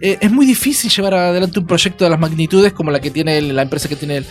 eh, 0.00 0.16
es 0.20 0.30
muy 0.32 0.46
difícil 0.46 0.90
llevar 0.90 1.12
adelante 1.12 1.58
un 1.58 1.66
proyecto 1.66 2.04
de 2.04 2.10
las 2.10 2.18
magnitudes 2.18 2.72
como 2.72 2.90
la 2.90 3.00
que 3.00 3.10
tiene 3.10 3.36
él, 3.36 3.54
la 3.54 3.60
empresa 3.62 3.88
que 3.88 3.96
tiene 3.96 4.16
él. 4.18 4.26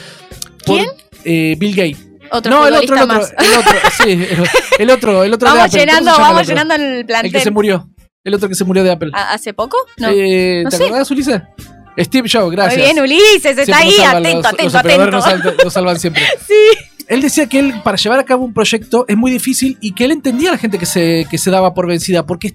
Por- 0.66 0.78
¿Quién? 0.80 0.90
eh, 1.24 1.56
Bill 1.60 1.76
Gates. 1.76 2.08
Otro 2.32 2.52
no, 2.52 2.68
el 2.68 2.74
otro, 2.76 2.96
el 2.96 3.02
otro, 3.04 3.18
más. 3.18 3.34
el 3.38 3.54
otro, 3.58 3.72
sí, 4.04 4.12
el, 4.12 4.44
el 4.80 4.90
otro, 4.90 5.24
el 5.24 5.34
otro 5.34 5.50
de 5.50 5.56
Vamos 5.56 5.68
Apple. 5.74 5.86
¿Cómo 5.86 5.86
llenando, 5.86 6.12
el 6.12 6.18
vamos 6.22 6.42
otro? 6.42 6.50
llenando 6.50 6.74
el 6.76 6.82
El 6.82 7.06
que 7.06 7.14
se 7.14 7.30
plantel. 7.32 7.54
murió, 7.54 7.90
el 8.24 8.34
otro 8.34 8.50
que 8.50 8.56
se 8.56 8.64
murió 8.64 8.84
de 8.84 8.92
Apple. 8.92 9.12
¿A- 9.14 9.34
¿Hace 9.34 9.54
poco? 9.54 9.78
No. 9.98 10.10
Eh, 10.10 10.62
no 10.64 10.70
¿Te 10.70 10.78
sé. 10.78 10.86
acordás, 10.86 11.10
Ulises? 11.12 11.42
Steve 11.98 12.28
Jobs, 12.32 12.52
gracias. 12.52 12.76
Muy 12.78 12.84
bien, 12.94 13.00
Ulises, 13.04 13.58
está 13.58 13.64
Siempre 13.64 13.74
ahí, 13.76 14.00
atento, 14.02 14.38
los- 14.38 14.46
atento, 14.46 14.64
los 14.64 14.76
atento. 14.76 15.12
Nos, 15.12 15.24
salvan, 15.24 15.56
nos 15.64 15.74
salvan 15.74 16.00
siempre. 16.00 16.24
Sí. 16.48 16.54
Él 17.08 17.22
decía 17.22 17.48
que 17.48 17.60
él, 17.60 17.82
para 17.84 17.98
llevar 17.98 18.18
a 18.20 18.24
cabo 18.26 18.44
un 18.44 18.54
proyecto, 18.54 19.06
es 19.08 19.16
muy 19.16 19.30
difícil 19.32 19.78
y 19.80 19.94
que 19.94 20.06
él 20.06 20.12
entendía 20.12 20.50
a 20.50 20.54
la 20.54 20.58
gente 20.58 20.80
que 20.80 20.88
se, 20.88 21.28
que 21.30 21.38
se 21.38 21.52
daba 21.52 21.74
por 21.76 21.88
vencida, 21.88 22.26
porque 22.26 22.48
Es 22.48 22.54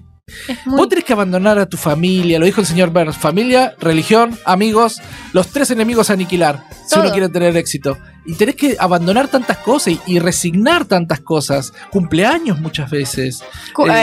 muy- 0.65 0.77
vos 0.77 0.89
tenés 0.89 1.03
que 1.05 1.13
abandonar 1.13 1.59
a 1.59 1.65
tu 1.65 1.77
familia, 1.77 2.39
lo 2.39 2.45
dijo 2.45 2.61
el 2.61 2.67
señor 2.67 2.89
Burns, 2.91 3.17
familia, 3.17 3.75
religión, 3.79 4.37
amigos, 4.45 5.01
los 5.33 5.47
tres 5.47 5.71
enemigos 5.71 6.09
a 6.09 6.13
aniquilar, 6.13 6.63
si 6.87 6.99
uno 6.99 7.11
quiere 7.11 7.29
tener 7.29 7.55
éxito. 7.57 7.97
Y 8.23 8.35
tenés 8.35 8.55
que 8.55 8.75
abandonar 8.79 9.29
tantas 9.29 9.57
cosas 9.57 9.93
y, 9.93 9.99
y 10.05 10.19
resignar 10.19 10.85
tantas 10.85 11.21
cosas, 11.21 11.73
cumpleaños 11.91 12.59
muchas 12.59 12.91
veces. 12.91 13.43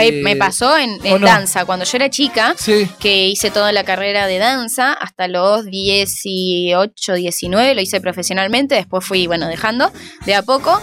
Eh, 0.01 0.21
me 0.23 0.35
pasó 0.35 0.77
en, 0.77 0.89
en 1.05 1.13
¿o 1.13 1.19
no? 1.19 1.25
danza. 1.25 1.63
Cuando 1.63 1.85
yo 1.85 1.95
era 1.95 2.09
chica, 2.09 2.53
Sí, 2.57 2.89
que 2.99 3.27
hice 3.29 3.49
toda 3.49 3.71
la 3.71 3.85
carrera 3.85 4.27
de 4.27 4.37
danza 4.37 4.91
hasta 4.91 5.29
los 5.29 5.65
18, 5.67 7.13
19, 7.13 7.75
lo 7.75 7.81
hice 7.81 8.01
profesionalmente, 8.01 8.75
después 8.75 9.05
fui, 9.05 9.25
bueno, 9.25 9.47
dejando 9.47 9.91
de 10.25 10.35
a 10.35 10.41
poco. 10.43 10.81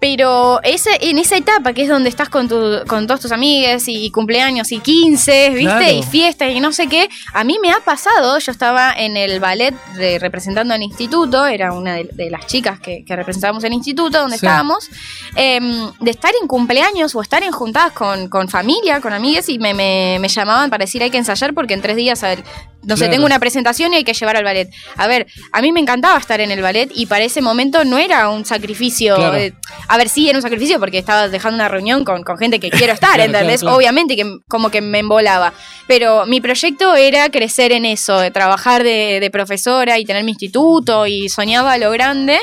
Pero 0.00 0.62
ese, 0.62 0.90
en 1.00 1.18
esa 1.18 1.36
etapa, 1.36 1.72
que 1.72 1.82
es 1.82 1.88
donde 1.88 2.08
estás 2.08 2.28
con, 2.28 2.48
tu, 2.48 2.84
con 2.86 3.06
todos 3.08 3.20
tus 3.20 3.32
amigos 3.32 3.84
y, 3.88 4.10
cumpleaños 4.12 4.70
y 4.70 4.78
15, 4.78 5.50
¿viste? 5.50 5.62
Claro. 5.64 5.90
Y 5.90 6.02
fiestas 6.04 6.50
y 6.52 6.60
no 6.60 6.72
sé 6.72 6.86
qué, 6.86 7.08
a 7.34 7.42
mí 7.42 7.58
me 7.60 7.72
ha 7.72 7.80
pasado, 7.80 8.38
yo 8.38 8.52
estaba 8.52 8.92
en 8.96 9.16
el 9.16 9.40
ballet 9.40 9.74
de- 9.96 10.18
representando 10.20 10.72
al 10.72 10.82
instituto, 10.82 11.46
era 11.46 11.72
una 11.72 11.94
de, 11.94 12.08
de 12.12 12.30
las 12.30 12.46
chicas 12.46 12.78
que, 12.78 13.04
que 13.04 13.16
representábamos 13.16 13.64
el 13.64 13.72
instituto 13.72 14.20
donde 14.20 14.38
Sí. 14.38 14.46
estábamos, 14.46 14.88
em, 15.34 15.90
de 16.00 16.10
estar 16.12 16.32
en 16.40 16.46
cumpleaños 16.46 17.14
o 17.16 17.20
estar 17.20 17.42
en 17.42 17.50
juntadas 17.50 17.92
con, 17.92 18.28
con 18.28 18.48
familia, 18.48 19.00
con 19.00 19.12
amigas 19.12 19.48
y 19.48 19.58
me, 19.58 19.74
me- 19.74 20.18
me 20.20 20.28
llamaban 20.28 20.70
para 20.70 20.84
decir 20.84 21.02
hay 21.02 21.10
que 21.10 21.18
ensayar 21.18 21.54
porque 21.54 21.74
en 21.74 21.82
tres 21.82 21.96
días, 21.96 22.22
a 22.22 22.28
ver, 22.28 22.44
no 22.84 22.96
sé, 22.96 23.08
tengo 23.08 23.26
una 23.26 23.40
presentación 23.40 23.92
y 23.92 23.96
hay 23.96 24.04
que 24.04 24.14
llevar 24.14 24.36
al 24.36 24.44
ballet. 24.44 24.70
A 24.96 25.08
ver, 25.08 25.26
a 25.52 25.60
mí 25.60 25.72
me 25.72 25.80
encantaba 25.80 26.16
estar 26.18 26.40
en 26.40 26.52
el 26.52 26.62
ballet 26.62 26.88
y 26.94 27.06
para 27.06 27.24
ese 27.24 27.42
momento 27.42 27.84
no 27.84 27.98
era 27.98 28.28
un 28.30 28.44
sacrificio. 28.46 29.16
Claro. 29.16 29.36
eh, 29.36 29.52
a 29.88 29.96
ver, 29.96 30.08
sí 30.08 30.28
era 30.28 30.38
un 30.38 30.42
sacrificio 30.42 30.78
porque 30.78 30.98
estaba 30.98 31.28
dejando 31.28 31.56
una 31.56 31.68
reunión 31.68 32.04
con, 32.04 32.22
con 32.22 32.36
gente 32.38 32.60
que 32.60 32.70
quiero 32.70 32.92
estar, 32.94 33.14
Claro, 33.14 33.24
¿entendés? 33.24 33.60
claro, 33.60 33.76
claro. 33.76 33.76
Obviamente 33.78 34.16
que 34.16 34.38
como 34.46 34.70
que 34.70 34.80
me 34.80 34.98
embolaba. 34.98 35.52
Pero 35.86 36.26
mi 36.26 36.40
proyecto 36.40 36.94
era 36.94 37.30
crecer 37.30 37.72
en 37.72 37.84
eso, 37.86 38.18
de 38.18 38.30
trabajar 38.30 38.84
de, 38.84 39.18
de 39.20 39.30
profesora 39.30 39.98
y 39.98 40.04
tener 40.04 40.22
mi 40.24 40.32
instituto 40.32 41.06
y 41.06 41.28
soñaba 41.30 41.72
a 41.72 41.78
lo 41.78 41.90
grande. 41.90 42.38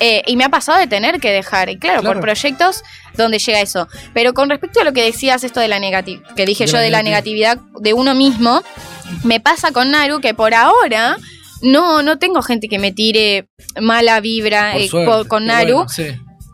eh, 0.00 0.22
y 0.26 0.36
me 0.36 0.44
ha 0.44 0.48
pasado 0.48 0.78
de 0.78 0.86
tener 0.88 1.20
que 1.20 1.30
dejar. 1.30 1.68
Y 1.70 1.78
claro, 1.78 2.02
por 2.02 2.20
proyectos 2.20 2.82
donde 3.16 3.38
llega 3.38 3.60
eso. 3.60 3.86
Pero 4.14 4.34
con 4.34 4.48
respecto 4.50 4.80
a 4.80 4.84
lo 4.84 4.92
que 4.92 5.02
decías, 5.04 5.44
esto 5.44 5.60
de 5.60 5.68
la 5.68 5.78
negatividad, 5.78 6.34
que 6.34 6.46
dije 6.46 6.64
De 6.66 6.72
yo 6.72 6.78
de 6.78 6.90
la 6.90 7.02
negatividad 7.02 7.58
de 7.80 7.92
uno 7.94 8.14
mismo, 8.14 8.62
me 9.24 9.40
pasa 9.40 9.70
con 9.72 9.90
Naru 9.90 10.20
que 10.20 10.34
por 10.34 10.54
ahora 10.54 11.16
no, 11.62 12.02
no 12.02 12.18
tengo 12.18 12.42
gente 12.42 12.68
que 12.68 12.78
me 12.78 12.92
tire 12.92 13.48
mala 13.80 14.20
vibra 14.20 14.72
Por 14.72 14.80
eh, 14.82 14.88
suerte, 14.88 15.10
por- 15.12 15.28
con 15.28 15.46
Naru. 15.46 15.74
bueno, 15.74 15.88
sí. 15.88 16.04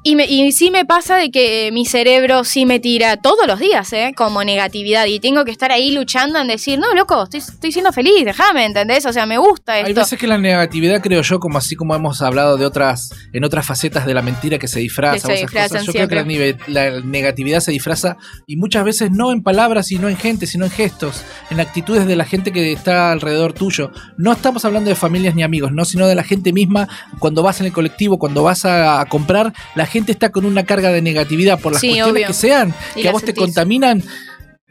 Y, 0.06 0.16
me, 0.16 0.26
y 0.26 0.52
sí 0.52 0.70
me 0.70 0.84
pasa 0.84 1.16
de 1.16 1.30
que 1.30 1.70
mi 1.72 1.86
cerebro 1.86 2.44
sí 2.44 2.66
me 2.66 2.78
tira 2.78 3.16
todos 3.16 3.46
los 3.46 3.58
días, 3.58 3.90
¿eh? 3.94 4.12
Como 4.14 4.44
negatividad. 4.44 5.06
Y 5.06 5.18
tengo 5.18 5.46
que 5.46 5.50
estar 5.50 5.72
ahí 5.72 5.92
luchando 5.92 6.38
en 6.38 6.46
decir, 6.46 6.78
no, 6.78 6.92
loco, 6.92 7.22
estoy, 7.22 7.40
estoy 7.40 7.72
siendo 7.72 7.90
feliz, 7.90 8.22
déjame, 8.22 8.66
¿entendés? 8.66 9.06
O 9.06 9.14
sea, 9.14 9.24
me 9.24 9.38
gusta 9.38 9.78
esto. 9.78 9.86
Hay 9.86 9.94
veces 9.94 10.18
que 10.18 10.26
la 10.26 10.36
negatividad, 10.36 11.00
creo 11.00 11.22
yo, 11.22 11.40
como 11.40 11.56
así 11.56 11.74
como 11.74 11.94
hemos 11.94 12.20
hablado 12.20 12.58
de 12.58 12.66
otras, 12.66 13.14
en 13.32 13.44
otras 13.44 13.64
facetas 13.64 14.04
de 14.04 14.12
la 14.12 14.20
mentira 14.20 14.58
que 14.58 14.68
se 14.68 14.78
disfraza, 14.80 15.14
Que 15.14 15.20
se 15.20 15.26
o 15.26 15.30
esas 15.30 15.40
disfrazan 15.40 15.78
cosas, 15.78 15.86
yo 15.86 16.06
creo 16.06 16.26
que 16.26 16.56
la, 16.66 17.00
negatividad 17.00 17.60
se 17.60 17.72
disfraza 17.72 18.18
y 18.46 18.56
muchas 18.56 18.84
veces 18.84 19.10
no 19.10 19.32
en 19.32 19.42
palabras 19.42 19.90
y 19.90 19.98
no 19.98 20.10
en 20.10 20.18
gente, 20.18 20.46
sino 20.46 20.66
en 20.66 20.70
gestos, 20.70 21.22
en 21.48 21.60
actitudes 21.60 22.06
de 22.06 22.14
la 22.14 22.26
gente 22.26 22.52
que 22.52 22.72
está 22.72 23.10
alrededor 23.10 23.54
tuyo. 23.54 23.90
No 24.18 24.32
estamos 24.32 24.66
hablando 24.66 24.90
de 24.90 24.96
familias 24.96 25.34
ni 25.34 25.42
amigos, 25.42 25.72
no, 25.72 25.86
sino 25.86 26.06
de 26.06 26.14
la 26.14 26.24
gente 26.24 26.52
misma. 26.52 26.88
Cuando 27.20 27.42
vas 27.42 27.60
en 27.60 27.66
el 27.66 27.72
colectivo, 27.72 28.18
cuando 28.18 28.42
vas 28.42 28.66
a, 28.66 29.00
a 29.00 29.06
comprar, 29.06 29.54
la 29.74 29.86
gente 29.94 30.12
está 30.12 30.30
con 30.30 30.44
una 30.44 30.64
carga 30.64 30.90
de 30.92 31.00
negatividad 31.00 31.58
por 31.58 31.72
las 31.72 31.80
Sí, 31.80 31.86
cuestiones 31.88 32.12
obvio. 32.12 32.26
que 32.26 32.32
sean, 32.34 32.74
Y 32.94 33.02
que 33.02 33.08
a 33.08 33.12
vos 33.12 33.24
te 33.24 33.32
contaminan. 33.34 34.02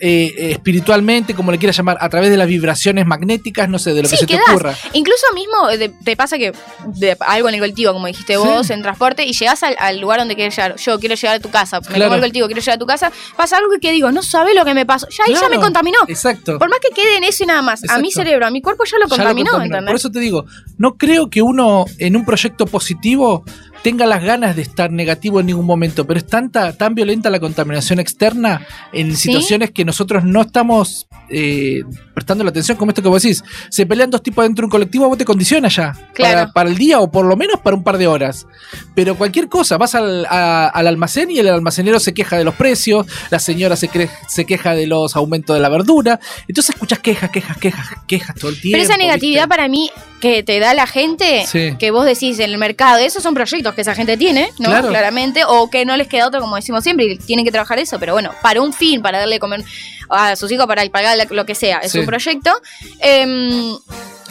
eh, 0.05 0.51
espiritualmente, 0.51 1.33
como 1.33 1.51
le 1.51 1.57
quieras 1.59 1.77
llamar, 1.77 1.97
a 2.01 2.09
través 2.09 2.29
de 2.29 2.35
las 2.35 2.47
vibraciones 2.47 3.05
magnéticas, 3.05 3.69
no 3.69 3.79
sé, 3.79 3.93
de 3.93 4.01
lo 4.03 4.09
que 4.09 4.17
se 4.17 4.25
te 4.25 4.35
ocurra. 4.35 4.75
Incluso 4.91 5.25
mismo 5.33 5.67
de- 5.77 5.89
te 6.03 6.17
pasa 6.17 6.37
que 6.37 6.51
de 6.95 7.15
algo 7.21 7.47
en 7.47 7.53
el 7.55 7.61
colectivo, 7.61 7.93
como 7.93 8.07
dijiste 8.07 8.33
Sí. 8.33 8.39
vos, 8.39 8.69
en 8.71 8.81
transporte, 8.81 9.23
y 9.25 9.31
llegas 9.31 9.63
al, 9.63 9.77
al 9.79 9.99
lugar 10.01 10.19
donde 10.19 10.35
quieres 10.35 10.55
llegar. 10.57 10.75
Yo 10.77 10.99
quiero 10.99 11.15
llegar 11.15 11.35
a 11.37 11.39
tu 11.39 11.49
casa, 11.51 11.79
me 11.79 11.87
Claro. 11.87 12.03
pongo 12.05 12.15
el 12.15 12.21
colectivo, 12.21 12.47
quiero 12.47 12.59
llegar 12.59 12.75
a 12.75 12.79
tu 12.79 12.85
casa. 12.85 13.11
Pasa 13.37 13.57
algo 13.57 13.69
que 13.79 13.91
digo, 13.93 14.11
no 14.11 14.23
sabes 14.23 14.55
lo 14.55 14.65
que 14.65 14.73
me 14.73 14.85
pasó. 14.85 15.07
Ya 15.09 15.23
ahí 15.25 15.33
ya 15.33 15.39
Claro. 15.39 15.55
me 15.55 15.61
contaminó. 15.61 15.99
Exacto. 16.09 16.59
Por 16.59 16.69
más 16.69 16.79
que 16.79 16.89
quede 16.93 17.17
en 17.17 17.23
eso 17.23 17.43
y 17.43 17.47
nada 17.47 17.61
más, 17.61 17.81
a 17.89 17.99
mi 17.99 18.11
cerebro, 18.11 18.45
a 18.45 18.49
mi 18.51 18.61
cuerpo 18.61 18.83
ya 18.83 18.97
lo 18.97 19.05
Ya 19.05 19.09
lo 19.09 19.09
contaminó, 19.15 19.51
contaminó. 19.51 19.85
Por 19.85 19.95
eso 19.95 20.11
te 20.11 20.19
digo, 20.19 20.45
no 20.77 20.95
creo 20.97 21.29
que 21.29 21.41
uno 21.41 21.85
en 21.99 22.17
un 22.17 22.25
proyecto 22.25 22.65
positivo 22.65 23.45
tenga 23.83 24.05
las 24.05 24.23
ganas 24.23 24.55
de 24.55 24.61
estar 24.63 24.91
negativo 24.91 25.39
en 25.41 25.45
ningún 25.47 25.65
momento, 25.65 26.07
pero 26.07 26.17
es 26.17 26.25
tanta, 26.25 26.73
tan 26.75 26.95
violenta 26.95 27.29
la 27.29 27.39
contaminación 27.39 27.99
externa 27.99 28.65
en 28.93 29.15
¿Sí? 29.15 29.23
situaciones 29.27 29.71
que 29.71 29.85
nosotros 29.85 30.23
no 30.23 30.41
estamos 30.41 31.05
eh, 31.29 31.83
prestando 32.13 32.43
la 32.43 32.49
atención, 32.51 32.77
como 32.77 32.91
esto 32.91 33.01
que 33.01 33.09
vos 33.09 33.21
decís. 33.21 33.43
Se 33.69 33.85
pelean 33.85 34.09
dos 34.09 34.23
tipos 34.23 34.43
dentro 34.45 34.63
de 34.63 34.65
un 34.67 34.71
colectivo, 34.71 35.07
vos 35.09 35.17
te 35.17 35.25
condiciona 35.25 35.67
ya. 35.67 35.93
Claro. 36.13 36.33
Para, 36.39 36.51
para 36.53 36.69
el 36.69 36.77
día 36.77 36.99
o 36.99 37.11
por 37.11 37.25
lo 37.25 37.35
menos 37.35 37.59
para 37.61 37.75
un 37.75 37.83
par 37.83 37.97
de 37.97 38.07
horas. 38.07 38.47
Pero 38.95 39.15
cualquier 39.15 39.49
cosa, 39.49 39.77
vas 39.77 39.95
al, 39.95 40.25
a- 40.29 40.67
al 40.69 40.87
almacén 40.87 41.29
y 41.31 41.39
el 41.39 41.47
almacenero 41.49 41.99
se 41.99 42.13
queja 42.13 42.37
de 42.37 42.43
los 42.45 42.55
precios, 42.55 43.05
la 43.31 43.39
señora 43.39 43.75
se, 43.75 43.89
se 44.29 44.45
queja 44.45 44.75
de 44.75 44.87
los 44.87 45.15
aumentos 45.15 45.55
de 45.55 45.61
la 45.61 45.69
verdura. 45.69 46.19
Entonces 46.47 46.73
escuchas 46.75 46.99
quejas, 46.99 47.29
quejas, 47.31 47.57
quejas, 47.57 47.87
quejas 48.07 48.35
todo 48.35 48.49
el 48.51 48.61
tiempo. 48.61 48.77
Pero 48.81 48.83
esa 48.89 48.97
negatividad 48.97 49.43
¿viste? 49.43 49.49
para 49.49 49.67
mí 49.67 49.89
que 50.21 50.41
te 50.43 50.57
da 50.59 50.73
la 50.73 50.87
gente, 50.87 51.43
Sí. 51.47 51.75
que 51.77 51.91
vos 51.91 52.05
decís 52.05 52.39
en 52.39 52.49
el 52.51 52.57
mercado, 52.57 52.97
esos 52.99 53.21
son 53.21 53.33
proyectos 53.33 53.72
que 53.73 53.81
esa 53.81 53.95
gente 53.95 54.17
tiene, 54.17 54.49
¿no? 54.59 54.69
Claro. 54.69 54.89
Claramente, 54.89 55.43
o 55.47 55.69
que 55.69 55.85
no 55.85 55.95
les 55.97 56.07
queda 56.07 56.27
otro, 56.27 56.39
como 56.41 56.55
decimos 56.55 56.83
siempre, 56.83 57.05
y 57.05 57.17
tienen 57.17 57.45
que 57.45 57.51
trabajar 57.51 57.79
eso, 57.79 57.99
pero 57.99 58.13
bueno, 58.13 58.31
para 58.41 58.61
un 58.61 58.73
fin, 58.73 59.01
para 59.01 59.19
darle 59.19 59.39
comer 59.39 59.63
a 60.09 60.35
sus 60.35 60.51
hijos, 60.51 60.65
para 60.67 60.85
pagar 60.89 61.17
lo 61.29 61.45
que 61.45 61.55
sea, 61.55 61.79
es 61.79 61.91
Sí. 61.91 61.99
un 61.99 62.05
proyecto. 62.05 62.51
Em, 62.99 63.77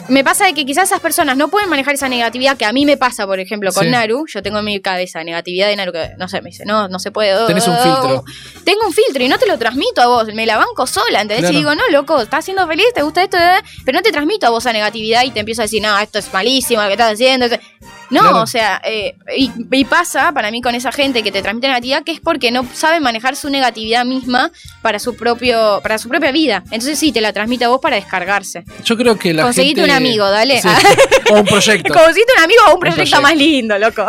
me 0.09 0.23
pasa 0.23 0.45
de 0.45 0.53
que 0.53 0.65
quizás 0.65 0.85
esas 0.89 0.99
personas 0.99 1.37
no 1.37 1.47
pueden 1.47 1.69
manejar 1.69 1.93
esa 1.93 2.09
negatividad 2.09 2.57
que 2.57 2.65
a 2.65 2.73
mí 2.73 2.85
me 2.85 2.97
pasa, 2.97 3.25
por 3.25 3.39
ejemplo, 3.39 3.71
con 3.71 3.85
Sí. 3.85 3.89
Naru. 3.89 4.25
Yo 4.27 4.41
tengo 4.43 4.59
en 4.59 4.65
mi 4.65 4.81
cabeza 4.81 5.23
negatividad 5.23 5.67
de 5.67 5.75
Naru 5.77 5.93
que, 5.93 6.11
no 6.17 6.27
sé, 6.27 6.41
me 6.41 6.49
dice, 6.49 6.65
no, 6.65 6.87
no 6.89 6.99
se 6.99 7.11
puede. 7.11 7.33
oh, 7.35 7.47
Tenés 7.47 7.67
un 7.67 7.75
oh, 7.75 7.83
filtro. 7.83 8.23
Tengo 8.65 8.81
un 8.85 8.93
filtro 8.93 9.23
y 9.23 9.29
no 9.29 9.37
te 9.39 9.45
lo 9.47 9.57
transmito 9.57 10.01
a 10.01 10.07
vos, 10.07 10.25
me 10.33 10.45
la 10.45 10.57
banco 10.57 10.85
sola, 10.87 11.21
¿entendés? 11.21 11.39
Claro. 11.49 11.53
Y 11.53 11.57
digo, 11.57 11.75
no, 11.75 11.83
loco, 11.91 12.21
estás 12.21 12.43
siendo 12.45 12.67
feliz, 12.67 12.85
te 12.93 13.01
gusta 13.01 13.23
esto, 13.23 13.37
eh? 13.37 13.61
pero 13.85 13.97
no 13.97 14.01
te 14.03 14.11
transmito 14.11 14.45
a 14.45 14.49
vos 14.49 14.63
esa 14.63 14.73
negatividad 14.73 15.23
y 15.23 15.31
te 15.31 15.39
empiezo 15.39 15.61
a 15.61 15.65
decir, 15.65 15.81
no, 15.81 15.97
esto 15.97 16.19
es 16.19 16.33
malísimo, 16.33 16.81
lo 16.81 16.87
que 16.87 16.93
estás 16.93 17.13
haciendo. 17.13 17.47
No, 18.13 18.21
Claro. 18.21 18.41
o 18.41 18.47
sea, 18.47 18.81
eh, 18.85 19.15
y, 19.37 19.51
y 19.71 19.85
pasa 19.85 20.31
para 20.33 20.51
mí 20.51 20.61
con 20.61 20.75
esa 20.75 20.91
gente 20.91 21.23
que 21.23 21.31
te 21.31 21.41
transmite 21.41 21.67
negatividad 21.67 22.03
que 22.03 22.11
es 22.11 22.19
porque 22.19 22.51
no 22.51 22.65
sabe 22.73 22.99
manejar 22.99 23.35
su 23.35 23.49
negatividad 23.49 24.05
misma 24.05 24.51
para 24.81 24.99
su 24.99 25.15
propio 25.15 25.79
para 25.81 25.97
su 25.97 26.07
propia 26.09 26.31
vida. 26.31 26.63
Entonces 26.65 26.99
sí, 26.99 27.11
te 27.11 27.21
la 27.21 27.33
transmite 27.33 27.65
a 27.65 27.69
vos 27.69 27.81
para 27.81 27.95
descargarse. 27.95 28.63
Yo 28.85 28.95
creo 28.97 29.17
que 29.17 29.33
la 29.33 29.43
Conseguite 29.43 29.81
gente- 29.81 29.91
un 29.91 29.97
amigo, 29.97 30.29
dale. 30.29 30.61
Sí. 30.61 30.67
o 31.31 31.39
un 31.39 31.45
proyecto. 31.45 31.93
Conseguiste 31.93 32.33
un 32.37 32.43
amigo 32.43 32.61
o 32.69 32.73
un 32.75 32.79
proyecto, 32.79 32.97
proyecto. 33.01 33.21
más 33.21 33.35
lindo, 33.35 33.77
loco. 33.79 34.05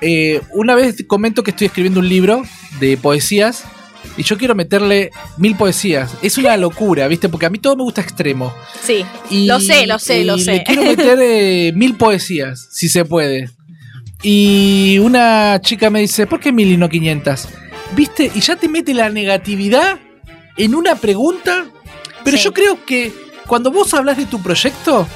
Eh, 0.00 0.42
una 0.52 0.74
vez 0.74 0.96
comento 1.06 1.42
que 1.42 1.52
estoy 1.52 1.68
escribiendo 1.68 2.00
un 2.00 2.08
libro 2.08 2.42
de 2.80 2.96
poesías 2.98 3.64
y 4.16 4.22
yo 4.22 4.36
quiero 4.38 4.54
meterle 4.54 5.10
mil 5.36 5.56
poesías. 5.56 6.14
Es 6.22 6.38
una 6.38 6.56
locura, 6.56 7.06
¿viste? 7.08 7.28
Porque 7.28 7.46
a 7.46 7.50
mí 7.50 7.58
todo 7.58 7.76
me 7.76 7.82
gusta 7.82 8.00
extremo. 8.00 8.54
Sí, 8.82 9.04
Y, 9.30 9.46
lo 9.46 9.60
sé, 9.60 9.86
lo 9.86 9.98
sé, 9.98 10.20
y 10.20 10.24
lo 10.24 10.38
sé. 10.38 10.52
Le 10.56 10.64
quiero 10.64 10.82
meter 10.82 11.18
eh, 11.20 11.72
mil 11.74 11.96
poesías, 11.96 12.68
si 12.72 12.88
se 12.88 13.04
puede. 13.04 13.50
Y 14.22 14.98
una 15.00 15.60
chica 15.62 15.90
me 15.90 16.00
dice, 16.00 16.26
¿por 16.26 16.40
qué 16.40 16.52
mil 16.52 16.68
y 16.72 16.76
no 16.76 16.88
500? 16.88 17.48
¿Viste? 17.94 18.30
Y 18.34 18.40
ya 18.40 18.56
te 18.56 18.68
mete 18.68 18.94
la 18.94 19.10
negatividad 19.10 19.98
en 20.56 20.74
una 20.74 20.96
pregunta. 20.96 21.66
Pero 22.24 22.36
Sí. 22.36 22.44
yo 22.44 22.52
creo 22.52 22.84
que 22.84 23.12
cuando 23.46 23.70
vos 23.70 23.92
hablas 23.94 24.16
de 24.16 24.26
tu 24.26 24.42
proyecto, 24.42 25.06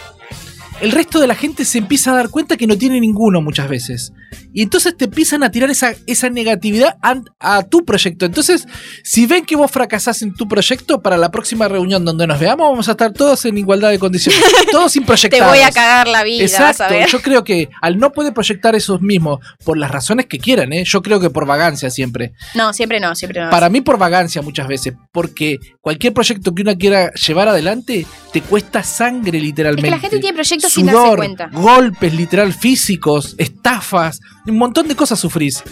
el 0.80 0.92
resto 0.92 1.20
de 1.20 1.26
la 1.26 1.34
gente 1.34 1.64
se 1.64 1.78
empieza 1.78 2.10
a 2.12 2.14
dar 2.14 2.30
cuenta 2.30 2.56
que 2.56 2.66
no 2.66 2.76
tiene 2.76 3.00
ninguno 3.00 3.40
muchas 3.40 3.68
veces. 3.68 4.12
Y 4.52 4.62
entonces 4.62 4.96
te 4.96 5.04
empiezan 5.06 5.42
a 5.42 5.50
tirar 5.50 5.70
esa, 5.70 5.92
esa 6.06 6.30
negatividad 6.30 6.96
a, 7.02 7.20
a 7.38 7.62
tu 7.64 7.84
proyecto. 7.84 8.26
Entonces, 8.26 8.66
si 9.04 9.26
ven 9.26 9.44
que 9.44 9.56
vos 9.56 9.70
fracasás 9.70 10.22
en 10.22 10.34
tu 10.34 10.48
proyecto, 10.48 11.00
para 11.02 11.16
la 11.16 11.30
próxima 11.30 11.68
reunión 11.68 12.04
donde 12.04 12.26
nos 12.26 12.38
veamos, 12.38 12.70
vamos 12.70 12.88
a 12.88 12.92
estar 12.92 13.12
todos 13.12 13.44
en 13.44 13.58
igualdad 13.58 13.90
de 13.90 13.98
condiciones. 13.98 14.40
todos 14.70 14.92
sin 14.92 15.02
Te 15.02 15.06
proyectar. 15.08 15.48
voy 15.48 15.60
a 15.60 15.70
cagar 15.70 16.08
la 16.08 16.22
vida, 16.24 16.44
vas 16.44 16.60
a 16.60 16.70
Exacto, 16.70 16.94
ver. 16.94 17.08
yo 17.08 17.20
creo 17.22 17.44
que 17.44 17.68
al 17.82 17.98
no 17.98 18.12
poder 18.12 18.32
proyectar 18.32 18.74
esos 18.74 19.00
mismos 19.00 19.40
por 19.64 19.76
las 19.78 19.90
razones 19.90 20.26
que 20.26 20.38
quieran, 20.38 20.72
¿eh? 20.72 20.84
yo 20.86 21.02
creo 21.02 21.20
que 21.20 21.30
por 21.30 21.46
vagancia 21.46 21.90
siempre. 21.90 22.32
No, 22.54 22.72
siempre 22.72 23.00
no, 23.00 23.14
siempre 23.14 23.40
no. 23.42 23.50
Para 23.50 23.68
mí 23.68 23.80
por 23.80 23.98
vagancia 23.98 24.42
muchas 24.42 24.66
veces, 24.68 24.94
porque 25.12 25.58
cualquier 25.80 26.12
proyecto 26.12 26.54
que 26.54 26.62
uno 26.62 26.76
quiera 26.76 27.12
llevar 27.12 27.48
adelante 27.48 28.06
te 28.32 28.40
cuesta 28.42 28.82
sangre 28.82 29.38
es 29.38 29.44
literalmente. 29.44 29.82
que 29.88 29.90
la 29.90 29.98
gente 30.00 30.18
tiene 30.18 30.34
proyectos 30.34 30.69
Sudor, 30.72 31.16
cuenta. 31.18 31.48
golpes 31.52 32.14
literal 32.14 32.52
físicos, 32.52 33.34
estafas, 33.38 34.20
un 34.46 34.58
montón 34.58 34.88
de 34.88 34.96
cosas 34.96 35.18
sufrís. 35.20 35.62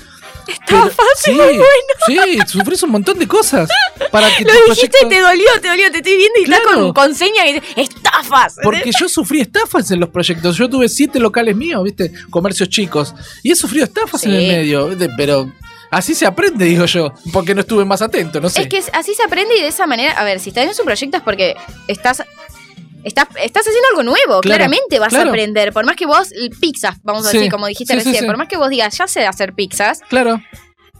Estafas, 0.47 0.95
sí, 1.23 1.37
sí, 2.07 2.39
sufrís 2.47 2.83
un 2.83 2.91
montón 2.91 3.19
de 3.19 3.29
cosas 3.29 3.69
para 4.11 4.35
que 4.35 4.45
Lo 4.47 4.51
tu 4.53 4.59
dijiste, 4.71 4.89
proyecto- 5.01 5.09
te 5.09 5.21
dolió, 5.21 5.47
te 5.61 5.69
dolió, 5.69 5.91
te 5.93 5.99
estoy 5.99 6.17
viendo 6.17 6.39
y 6.41 6.45
estás 6.45 6.61
Claro. 6.61 6.95
con, 6.95 6.95
dice, 7.45 7.63
estafas. 7.77 8.57
Porque 8.63 8.91
yo 8.99 9.09
sufrí 9.11 9.43
estafas 9.43 9.91
en 9.91 10.01
los 10.01 10.09
proyectos. 10.09 10.57
Yo 10.57 10.71
tuve 10.71 10.89
siete 10.89 11.21
locales 11.21 11.55
míos, 11.55 11.85
¿viste? 11.85 12.13
Comercios 12.31 12.71
chicos. 12.71 13.15
Y 13.43 13.53
he 13.53 13.57
sufrido 13.57 13.85
estafas 13.85 14.25
en 14.25 14.33
el 14.33 14.49
medio. 14.49 14.89
¿viste? 14.89 15.11
Pero 15.19 15.53
así 15.91 16.15
se 16.15 16.25
aprende, 16.25 16.65
digo 16.65 16.87
yo. 16.87 17.13
Porque 17.31 17.55
no 17.55 17.61
estuve 17.61 17.85
más 17.85 18.01
atento, 18.01 18.41
no 18.41 18.49
sé. 18.49 18.63
Es 18.63 18.69
que 18.69 18.83
así 18.95 19.15
se 19.15 19.23
aprende 19.25 19.55
y 19.55 19.61
de 19.61 19.69
esa 19.69 19.87
manera, 19.87 20.13
a 20.13 20.25
ver, 20.25 20.41
si 20.41 20.49
estás 20.49 20.65
en 20.67 20.75
su 20.75 20.83
proyecto 20.85 21.19
es 21.19 21.23
porque 21.23 21.57
estás 21.89 22.23
Estás, 23.05 23.29
estás 23.43 23.63
haciendo 23.67 23.89
algo 23.91 24.03
nuevo, 24.03 24.41
Claro, 24.41 24.43
claramente 24.43 24.99
vas 24.99 25.11
claro. 25.11 25.27
a 25.27 25.33
aprender. 25.33 25.73
Por 25.73 25.85
más 25.87 25.97
que 25.97 26.07
vos, 26.07 26.29
pizzas, 26.61 26.97
vamos 27.03 27.27
a 27.27 27.31
Sí, 27.31 27.39
decir, 27.39 27.51
como 27.53 27.67
dijiste 27.67 27.93
sí, 27.95 27.99
recién, 28.01 28.21
sí. 28.23 28.27
por 28.27 28.37
más 28.37 28.49
que 28.49 28.57
vos 28.57 28.69
digas, 28.71 28.97
ya 28.99 29.07
sé 29.07 29.25
hacer 29.27 29.53
pizzas, 29.55 30.01
Claro. 30.09 30.43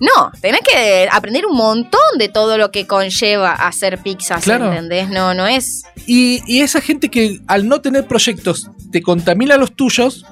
no, 0.01 0.31
tenés 0.41 0.61
que 0.61 1.09
aprender 1.11 1.45
un 1.47 1.57
montón 1.57 2.01
de 2.19 2.29
todo 2.29 2.57
lo 2.57 2.71
que 2.71 2.87
conlleva 2.87 3.53
hacer 3.53 3.99
pizzas, 3.99 4.45
Claro. 4.45 4.71
¿entendés? 4.71 5.09
No, 5.11 5.35
no 5.35 5.47
es. 5.47 5.83
Y, 6.07 6.41
y 6.47 6.61
esa 6.61 6.81
gente 6.81 7.09
que 7.11 7.41
al 7.49 7.69
no 7.69 7.81
tener 7.81 8.07
proyectos 8.07 8.69
te 8.93 9.03
contamina 9.03 9.57
los 9.57 9.75
tuyos 9.75 10.25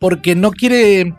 porque 0.00 0.34
no 0.34 0.50
quiere. 0.50 1.14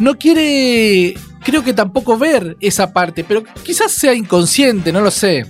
No 0.00 0.18
quiere 0.18 1.14
creo 1.44 1.62
que 1.62 1.72
tampoco 1.74 2.16
ver 2.18 2.56
esa 2.60 2.92
parte, 2.92 3.22
pero 3.22 3.44
quizás 3.62 3.92
sea 3.92 4.12
inconsciente, 4.14 4.90
no 4.92 5.00
lo 5.02 5.10
sé. 5.10 5.44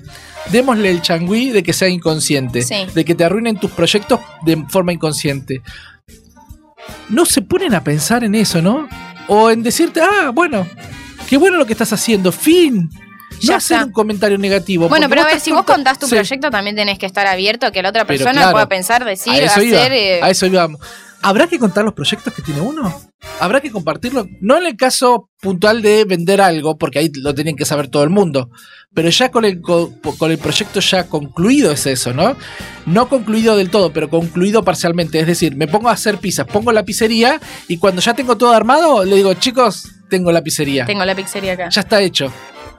Démosle 0.51 0.91
el 0.91 1.01
changüí 1.03 1.51
de 1.51 1.63
que 1.63 1.73
sea 1.73 1.89
inconsciente, 1.89 2.63
Sí. 2.63 2.87
de 2.95 3.05
que 3.05 3.15
te 3.15 3.25
arruinen 3.25 3.59
tus 3.59 3.71
proyectos 3.71 4.21
de 4.45 4.63
forma 4.69 4.93
inconsciente. 4.93 5.63
No 7.09 7.25
se 7.25 7.43
ponen 7.43 7.75
a 7.75 7.83
pensar 7.83 8.25
en 8.25 8.35
eso, 8.35 8.61
¿no? 8.61 8.89
O 9.29 9.51
en 9.51 9.63
decirte, 9.63 10.01
ah, 10.03 10.31
bueno, 10.35 10.67
qué 11.29 11.37
bueno 11.39 11.57
lo 11.57 11.67
que 11.67 11.73
estás 11.73 11.93
haciendo, 11.93 12.31
fin. 12.31 12.91
No 13.43 13.49
Ya 13.49 13.57
hacer 13.57 13.77
está. 13.77 13.87
un 13.87 13.93
comentario 13.93 14.39
negativo. 14.39 14.89
Bueno, 14.89 15.09
pero 15.09 15.23
a 15.23 15.27
ver, 15.27 15.41
si 15.41 15.53
vos 15.53 15.65
contás 15.65 15.99
tu 15.99 16.07
Sí. 16.07 16.15
proyecto, 16.15 16.51
también 16.51 16.77
tenés 16.77 16.99
que 16.99 17.07
estar 17.07 17.27
abierto 17.27 17.67
a 17.67 17.73
que 17.73 17.83
la 17.83 17.91
otra 17.91 18.05
persona 18.07 18.33
claro, 18.33 18.53
pueda 18.53 18.69
pensar, 18.69 19.05
decir, 19.05 19.33
a 19.33 19.37
eso 19.47 19.63
iba, 19.63 19.79
hacer. 19.79 19.93
eh, 19.93 20.21
a 20.23 20.31
eso 20.31 20.47
íbamos. 20.47 20.81
¿Habrá 21.23 21.47
que 21.47 21.59
contar 21.59 21.85
los 21.87 21.95
proyectos 21.95 22.35
que 22.35 22.43
tiene 22.43 22.61
uno? 22.61 23.01
¿Habrá 23.41 23.63
que 23.63 23.71
compartirlo? 23.71 24.27
No 24.43 24.59
en 24.59 24.67
el 24.67 24.77
caso 24.77 25.31
puntual 25.41 25.81
de 25.81 26.05
vender 26.05 26.43
algo, 26.43 26.77
porque 26.77 26.99
ahí 26.99 27.11
lo 27.15 27.35
tienen 27.35 27.57
que 27.57 27.65
saber 27.65 27.89
todo 27.89 28.05
el 28.05 28.11
mundo. 28.11 28.51
Pero 28.93 29.09
ya 29.09 29.31
con 29.31 29.47
el, 29.47 29.63
co- 29.63 29.91
con 30.19 30.31
el 30.31 30.37
proyecto 30.37 30.81
ya 30.81 31.05
concluido 31.09 31.73
es 31.73 31.87
eso, 31.87 32.13
¿no? 32.13 32.37
No 32.85 33.09
concluido 33.09 33.57
del 33.57 33.71
todo, 33.71 33.91
pero 33.91 34.11
concluido 34.11 34.65
parcialmente. 34.65 35.19
Es 35.19 35.27
decir, 35.27 35.57
me 35.57 35.67
pongo 35.67 35.89
a 35.89 35.93
hacer 35.93 36.19
pizzas, 36.19 36.47
pongo 36.47 36.73
la 36.73 36.85
pizzería 36.85 37.41
y 37.69 37.79
cuando 37.79 38.03
ya 38.03 38.13
tengo 38.13 38.37
todo 38.37 38.53
armado, 38.53 39.03
le 39.05 39.17
digo, 39.17 39.33
chicos, 39.33 39.89
tengo 40.11 40.31
la 40.31 40.43
pizzería. 40.43 40.85
Tengo 40.85 41.07
la 41.07 41.15
pizzería 41.15 41.55
acá. 41.55 41.71
Ya 41.71 41.81
está 41.81 42.03
hecho. 42.03 42.31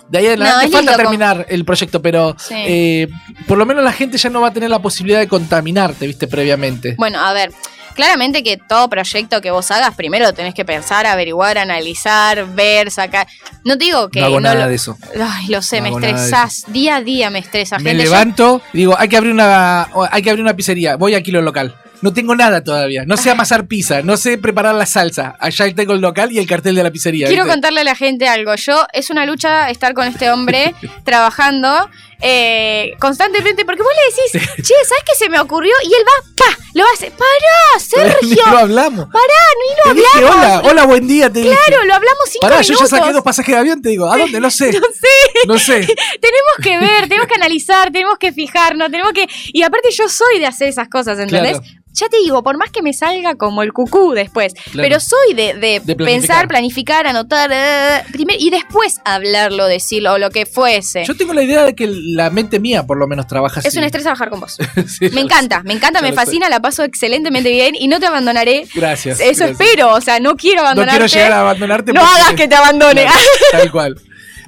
De 0.09 0.19
ahí 0.19 0.25
No, 0.25 0.29
adelante 0.31 0.65
es 0.65 0.71
falta 0.71 0.91
lindo 0.91 0.97
terminar 1.03 1.45
el 1.49 1.65
proyecto, 1.65 2.01
pero 2.01 2.35
Sí. 2.39 2.53
eh, 2.57 3.07
por 3.47 3.57
lo 3.57 3.65
menos 3.65 3.83
la 3.83 3.91
gente 3.91 4.17
ya 4.17 4.29
no 4.29 4.41
va 4.41 4.49
a 4.49 4.53
tener 4.53 4.69
la 4.69 4.79
posibilidad 4.79 5.19
de 5.19 5.27
contaminarte, 5.27 6.05
viste, 6.07 6.27
previamente. 6.27 6.93
Bueno, 6.97 7.19
a 7.19 7.33
ver, 7.33 7.51
claramente 7.95 8.43
que 8.43 8.57
todo 8.57 8.87
proyecto 8.89 9.41
que 9.41 9.49
vos 9.51 9.71
hagas, 9.71 9.95
primero 9.95 10.31
tenés 10.33 10.53
que 10.53 10.63
pensar, 10.65 11.07
averiguar, 11.07 11.57
analizar, 11.57 12.45
ver, 12.53 12.91
sacar. 12.91 13.25
No 13.63 13.77
te 13.77 13.85
digo 13.85 14.09
que. 14.09 14.19
no 14.19 14.25
hago 14.27 14.41
nada 14.41 14.55
lo- 14.65 14.67
de 14.69 14.75
eso. 14.75 14.97
Ay, 15.19 15.47
lo 15.47 15.61
sé, 15.61 15.81
No 15.81 15.83
me 15.83 16.07
estresás. 16.07 16.65
Día 16.67 16.97
a 16.97 17.01
día 17.01 17.29
me 17.29 17.39
estresa. 17.39 17.77
Me 17.79 17.89
gente. 17.91 18.03
Yo- 18.05 18.11
levanto 18.11 18.61
y 18.73 18.77
digo, 18.79 18.95
hay 18.97 19.09
que 19.09 19.17
abrir 19.17 19.33
una 19.33 19.87
hay 20.11 20.21
que 20.21 20.29
abrir 20.29 20.43
una 20.43 20.55
pizzería, 20.55 20.97
voy 20.97 21.15
aquí 21.15 21.31
lo 21.31 21.41
local. 21.41 21.75
No 22.01 22.13
tengo 22.13 22.35
nada 22.35 22.63
todavía, 22.63 23.03
no 23.05 23.17
sé 23.17 23.31
amasar 23.31 23.67
pizza, 23.67 24.01
no 24.01 24.17
sé 24.17 24.37
preparar 24.37 24.75
la 24.75 24.85
salsa. 24.85 25.35
Allá 25.39 25.73
tengo 25.73 25.93
el 25.93 26.01
local 26.01 26.31
y 26.31 26.39
el 26.39 26.47
cartel 26.47 26.75
de 26.75 26.83
la 26.83 26.91
pizzería. 26.91 27.27
Quiero 27.27 27.43
¿viste? 27.43 27.53
contarle 27.53 27.81
a 27.81 27.83
la 27.83 27.95
gente 27.95 28.27
algo. 28.27 28.55
Yo, 28.55 28.85
es 28.93 29.09
una 29.09 29.25
lucha 29.25 29.69
estar 29.69 29.93
con 29.93 30.07
este 30.07 30.29
hombre 30.29 30.75
trabajando 31.03 31.89
eh, 32.21 32.93
constantemente 32.99 33.65
porque 33.65 33.81
vos 33.83 33.91
le 33.93 34.15
decís, 34.39 34.49
che, 34.57 34.73
¿sabes 34.85 35.03
qué 35.05 35.15
se 35.17 35.29
me 35.29 35.39
ocurrió? 35.39 35.73
Y 35.83 35.87
él 35.87 36.03
va, 36.05 36.33
pa, 36.35 36.57
lo 36.73 36.83
hace, 36.93 37.11
pará, 37.11 37.29
Ni 37.75 37.81
Sergio. 37.81 38.51
lo 38.51 38.57
hablamos. 38.57 39.05
Pará, 39.11 39.41
ni 39.59 39.75
lo 39.75 39.83
Te 39.95 39.99
dije, 40.01 40.25
hablamos. 40.25 40.35
hola, 40.37 40.61
hola, 40.69 40.85
buen 40.85 41.07
día, 41.07 41.29
te 41.31 41.39
dije. 41.41 41.55
Claro, 41.67 41.83
lo 41.85 41.93
hablamos 41.93 42.19
cinco 42.31 42.47
Pará, 42.47 42.61
yo 42.61 42.73
ya 42.79 42.87
saqué 42.87 43.11
dos 43.13 43.23
pasajes 43.23 43.53
de 43.53 43.59
avión, 43.59 43.81
te 43.81 43.89
digo, 43.89 44.11
¿a 44.11 44.17
dónde? 44.17 44.39
No 44.39 44.49
sé. 44.49 44.71
No 44.79 44.87
sé. 44.91 45.47
No 45.47 45.59
sé. 45.59 45.73
tenemos 46.21 46.55
que 46.61 46.77
ver, 46.79 47.07
tenemos 47.07 47.27
que 47.27 47.35
analizar, 47.35 47.91
tenemos 47.91 48.17
que 48.17 48.31
fijarnos, 48.31 48.89
tenemos 48.91 49.13
que. 49.13 49.27
Y 49.53 49.63
aparte, 49.63 49.89
yo 49.91 50.07
soy 50.09 50.39
de 50.39 50.45
hacer 50.47 50.67
esas 50.69 50.87
cosas, 50.89 51.19
¿entendés? 51.19 51.59
Claro. 51.59 51.65
Ya 51.97 52.09
te 52.09 52.17
digo, 52.17 52.43
por 52.43 52.57
más 52.57 52.71
que 52.71 52.81
me 52.81 52.91
salga 52.91 53.35
como 53.35 53.63
el 53.63 53.71
cucú 53.71 54.11
después, 54.11 54.53
Claro. 54.53 54.79
pero 54.81 54.99
soy 54.99 55.33
de, 55.33 55.53
de 55.53 55.79
De 55.79 55.95
planificar. 55.95 56.05
pensar, 56.05 56.47
planificar, 56.49 57.07
anotar, 57.07 57.49
eh, 57.53 58.03
primer- 58.11 58.35
y 58.41 58.49
después 58.49 58.97
hablarlo, 59.05 59.65
decirlo, 59.65 60.11
o 60.13 60.17
lo 60.17 60.29
que 60.29 60.45
fuese. 60.45 61.05
Yo 61.05 61.15
tengo 61.15 61.33
la 61.33 61.43
idea 61.43 61.63
de 61.63 61.73
que 61.73 61.87
la 62.13 62.29
mente 62.29 62.59
mía 62.59 62.85
por 62.85 62.97
lo 62.97 63.07
menos 63.07 63.25
trabaja 63.27 63.59
así. 63.59 63.67
es 63.69 63.75
un 63.77 63.83
estrés 63.83 64.03
trabajar 64.03 64.29
con 64.29 64.39
vos. 64.39 64.57
Sí, 64.87 65.09
Me 65.11 65.21
encanta, 65.21 65.63
me 65.63 65.73
encanta, 65.73 66.01
me 66.01 66.09
sé. 66.09 66.13
fascina, 66.13 66.49
la 66.49 66.59
paso 66.59 66.83
excelentemente 66.83 67.49
bien 67.49 67.75
y 67.77 67.87
no 67.87 67.99
te 67.99 68.05
abandonaré. 68.05 68.67
Gracias. 68.75 69.19
Eso 69.19 69.45
gracias. 69.45 69.51
espero, 69.59 69.93
o 69.93 70.01
sea, 70.01 70.19
no 70.19 70.35
quiero 70.35 70.61
No 70.61 70.67
abandonarte. 70.67 70.99
quiero 71.05 71.13
llegar 71.13 71.31
a 71.31 71.39
abandonarte. 71.41 71.93
No 71.93 72.01
hagas 72.05 72.33
que 72.33 72.47
te 72.47 72.55
abandone. 72.55 73.01
Claro, 73.03 73.19
tal 73.51 73.71
cual. 73.71 74.01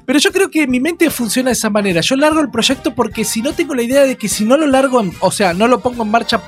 Pero 0.06 0.18
yo 0.20 0.32
creo 0.32 0.50
que 0.50 0.66
mi 0.66 0.80
mente 0.80 1.10
funciona 1.10 1.50
de 1.50 1.52
esa 1.52 1.68
manera. 1.68 2.00
Yo 2.00 2.16
largo 2.16 2.40
el 2.40 2.50
proyecto 2.50 2.94
porque 2.94 3.24
si 3.24 3.42
no 3.42 3.52
tengo 3.52 3.74
la 3.74 3.82
idea 3.82 4.04
de 4.04 4.16
que 4.16 4.28
si 4.28 4.44
no 4.44 4.56
lo 4.56 4.66
largo, 4.66 5.00
en- 5.00 5.12
o 5.20 5.30
sea, 5.30 5.52
no 5.52 5.68
lo 5.68 5.80
pongo 5.80 6.02
en 6.04 6.10
marcha 6.10 6.40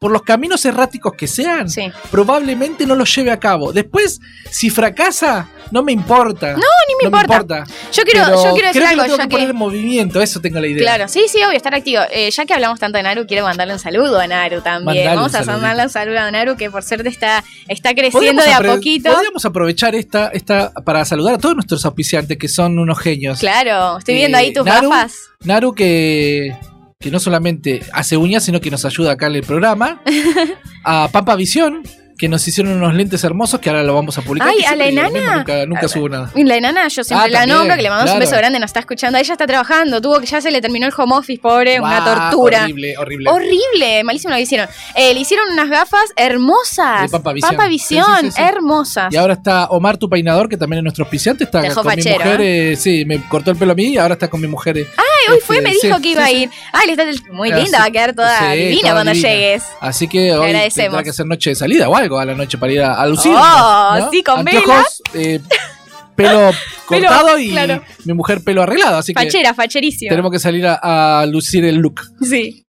por 0.00 0.10
los 0.10 0.22
caminos 0.22 0.64
erráticos 0.64 1.12
que 1.12 1.26
sean, 1.28 1.68
Sí. 1.68 1.92
probablemente 2.10 2.86
no 2.86 2.94
lo 2.96 3.04
lleve 3.04 3.30
a 3.30 3.38
cabo. 3.38 3.70
Después, 3.70 4.18
si 4.50 4.70
fracasa, 4.70 5.46
no 5.72 5.82
me 5.82 5.92
importa. 5.92 6.52
No, 6.54 6.62
ni 6.88 6.94
me 7.10 7.18
importa. 7.18 7.64
Yo 7.92 8.02
quiero, 8.04 8.24
Pero 8.24 8.44
yo 8.44 8.52
quiero 8.54 8.68
decir 8.68 8.80
que 8.82 8.88
algo, 8.88 9.02
lo 9.02 9.04
tengo 9.04 9.16
ya 9.18 9.22
que 9.24 9.28
que. 9.28 9.34
poner 9.36 9.50
en 9.50 9.56
movimiento, 9.56 10.22
eso 10.22 10.40
tengo 10.40 10.58
la 10.58 10.68
idea. 10.68 10.82
Claro, 10.82 11.06
sí, 11.06 11.26
sí, 11.28 11.38
obvio, 11.44 11.54
estar 11.58 11.74
activo. 11.74 12.00
Eh, 12.10 12.30
ya 12.30 12.46
que 12.46 12.54
hablamos 12.54 12.80
tanto 12.80 12.96
de 12.96 13.02
Naru, 13.02 13.26
quiero 13.26 13.44
mandarle 13.44 13.74
un 13.74 13.78
saludo 13.78 14.18
a 14.18 14.26
Naru 14.26 14.62
también. 14.62 15.04
Mandale 15.06 15.16
Vamos 15.16 15.34
a 15.34 15.44
mandarle 15.44 15.82
un 15.82 15.90
saludo 15.90 16.18
a 16.18 16.30
Naru, 16.30 16.56
que 16.56 16.70
por 16.70 16.82
suerte 16.82 17.10
está, 17.10 17.44
está 17.68 17.94
creciendo 17.94 18.42
de 18.42 18.52
a 18.54 18.60
poquito. 18.62 19.12
Podríamos 19.12 19.44
aprovechar 19.44 19.94
esta, 19.94 20.28
esta 20.28 20.72
para 20.72 21.04
saludar 21.04 21.34
a 21.34 21.38
todos 21.38 21.54
nuestros 21.56 21.84
auspiciantes 21.84 22.38
que 22.38 22.48
son 22.48 22.78
unos 22.78 22.98
genios. 22.98 23.38
Claro, 23.38 23.98
estoy 23.98 24.14
viendo 24.14 24.38
Eh, 24.38 24.40
ahí 24.40 24.52
tus 24.54 24.64
Naru, 24.64 24.88
gafas. 24.88 25.12
Naru 25.44 25.74
que, 25.74 26.56
que 27.00 27.10
no 27.10 27.18
solamente 27.18 27.80
hace 27.94 28.18
uñas, 28.18 28.44
sino 28.44 28.60
que 28.60 28.70
nos 28.70 28.84
ayuda 28.84 29.12
acá 29.12 29.26
en 29.28 29.36
el 29.36 29.42
programa. 29.42 30.02
a 30.84 31.08
Pampa 31.10 31.34
Visión, 31.34 31.82
que 32.20 32.28
nos 32.28 32.46
hicieron 32.46 32.74
unos 32.74 32.92
lentes 32.94 33.24
hermosos 33.24 33.58
que 33.60 33.70
ahora 33.70 33.82
lo 33.82 33.94
vamos 33.94 34.18
a 34.18 34.20
publicar. 34.22 34.50
Ay, 34.50 34.62
a 34.64 34.76
la 34.76 34.86
enana. 34.88 35.36
Nunca, 35.38 35.64
nunca 35.64 35.88
subo 35.88 36.08
nada. 36.10 36.30
La 36.36 36.56
enana, 36.56 36.86
yo 36.88 37.02
siempre 37.02 37.24
Ah, 37.26 37.30
la 37.30 37.38
también, 37.40 37.56
nombro, 37.58 37.76
que 37.76 37.82
le 37.82 37.88
mandamos 37.88 38.12
un 38.12 38.18
beso 38.20 38.36
grande, 38.36 38.58
nos 38.58 38.68
está 38.68 38.80
escuchando. 38.80 39.16
Ella 39.18 39.32
está 39.32 39.46
trabajando, 39.46 40.02
tuvo 40.02 40.20
que 40.20 40.26
ya 40.26 40.40
se 40.42 40.50
le 40.50 40.60
terminó 40.60 40.86
el 40.86 40.92
home 40.94 41.14
office, 41.16 41.40
pobre, 41.40 41.80
una 41.80 42.04
tortura. 42.04 42.64
Horrible, 42.64 42.94
horrible. 42.98 43.30
Horrible, 43.30 44.04
malísimo 44.04 44.30
lo 44.32 44.36
que 44.36 44.42
hicieron. 44.42 44.68
Eh, 44.94 45.14
le 45.14 45.20
hicieron 45.20 45.50
unas 45.50 45.70
gafas 45.70 46.04
hermosas. 46.16 47.02
De 47.02 47.08
Pampa 47.08 47.32
Visión. 47.32 47.56
Visión, 47.70 48.04
Sí, 48.20 48.26
sí, 48.26 48.30
sí, 48.32 48.36
sí. 48.36 48.42
hermosas. 48.42 49.12
Y 49.12 49.16
ahora 49.16 49.34
está 49.34 49.66
Omar, 49.70 49.96
tu 49.96 50.08
peinador, 50.08 50.48
que 50.48 50.56
también 50.56 50.78
es 50.78 50.82
nuestro 50.84 51.04
auspiciante. 51.04 51.44
Está 51.44 51.60
Dejó 51.62 51.82
con 51.82 51.94
mi 51.94 52.02
fachero, 52.02 52.24
mujer. 52.24 52.40
eh, 52.42 52.76
sí, 52.76 53.04
me 53.06 53.20
cortó 53.28 53.50
el 53.50 53.56
pelo 53.56 53.72
a 53.72 53.74
mí 53.74 53.84
y 53.94 53.98
ahora 53.98 54.14
está 54.14 54.28
con 54.28 54.40
mi 54.40 54.46
mujer. 54.48 54.76
eh. 54.78 54.86
Ay, 54.96 55.34
hoy 55.34 55.40
fue, 55.44 55.58
este, 55.58 55.68
me 55.68 55.74
dijo 55.74 56.00
que 56.00 56.08
iba 56.08 56.24
a 56.24 56.30
ir. 56.30 56.50
Ay, 56.72 56.86
le 56.86 56.92
está 56.92 57.32
muy 57.32 57.50
Así- 57.52 57.62
linda, 57.62 57.78
va 57.78 57.84
a 57.86 57.90
quedar 57.90 58.14
toda 58.14 58.52
divina 58.52 58.80
toda 58.80 58.92
cuando 58.94 59.12
divina. 59.12 59.28
llegues. 59.30 59.62
Así 59.80 60.08
que 60.08 60.32
hoy 60.34 60.52
tendrá 60.74 61.02
que 61.02 61.10
hacer 61.10 61.26
noche 61.26 61.50
de 61.50 61.56
salida 61.56 61.88
o 61.88 61.96
algo 61.96 62.09
a 62.18 62.24
la 62.24 62.34
noche 62.34 62.58
para 62.58 62.72
ir 62.72 62.80
a, 62.82 62.94
a 62.94 63.06
lucir. 63.06 63.32
Oh, 63.34 63.96
¿no? 63.98 64.10
sí, 64.10 64.22
con 64.22 64.40
Anteojos, 64.40 65.02
eh, 65.14 65.40
pelo 66.16 66.50
cortado 66.86 67.38
y 67.38 67.50
claro. 67.50 67.82
mi 68.04 68.12
mujer 68.14 68.42
pelo 68.42 68.62
arreglado. 68.62 68.98
Así 68.98 69.14
que 69.14 69.22
Fachera, 69.22 69.54
facherísima. 69.54 70.10
tenemos 70.10 70.30
que 70.32 70.38
salir 70.38 70.66
a, 70.66 71.20
a 71.20 71.26
lucir 71.26 71.64
el 71.64 71.76
look. 71.76 72.00
Sí. 72.22 72.66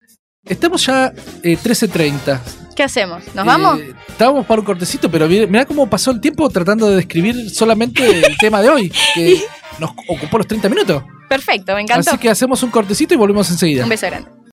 Estamos 0.44 0.86
ya 0.86 1.12
eh, 1.42 1.56
13.30. 1.62 2.40
¿Qué 2.76 2.82
hacemos? 2.82 3.22
¿Nos 3.34 3.44
Eh, 3.44 3.48
vamos? 3.48 3.80
Estábamos 4.08 4.46
para 4.46 4.60
un 4.60 4.66
cortecito, 4.66 5.10
pero 5.10 5.26
mirá 5.28 5.64
cómo 5.64 5.88
pasó 5.88 6.10
el 6.10 6.20
tiempo 6.20 6.48
tratando 6.50 6.88
de 6.88 6.96
describir 6.96 7.50
solamente 7.50 8.06
el 8.26 8.36
tema 8.40 8.60
de 8.62 8.68
hoy, 8.68 8.92
que 9.14 9.42
nos 9.78 9.90
ocupó 10.08 10.38
los 10.38 10.46
30 10.46 10.68
minutos. 10.68 11.02
Perfecto, 11.28 11.74
me 11.74 11.80
encantó. 11.82 12.10
Así 12.10 12.18
que 12.18 12.28
hacemos 12.30 12.62
un 12.62 12.70
cortecito 12.70 13.14
y 13.14 13.16
volvemos 13.16 13.50
enseguida. 13.50 13.82
Un 13.82 13.88
beso 13.88 14.06
grande. 14.06 14.30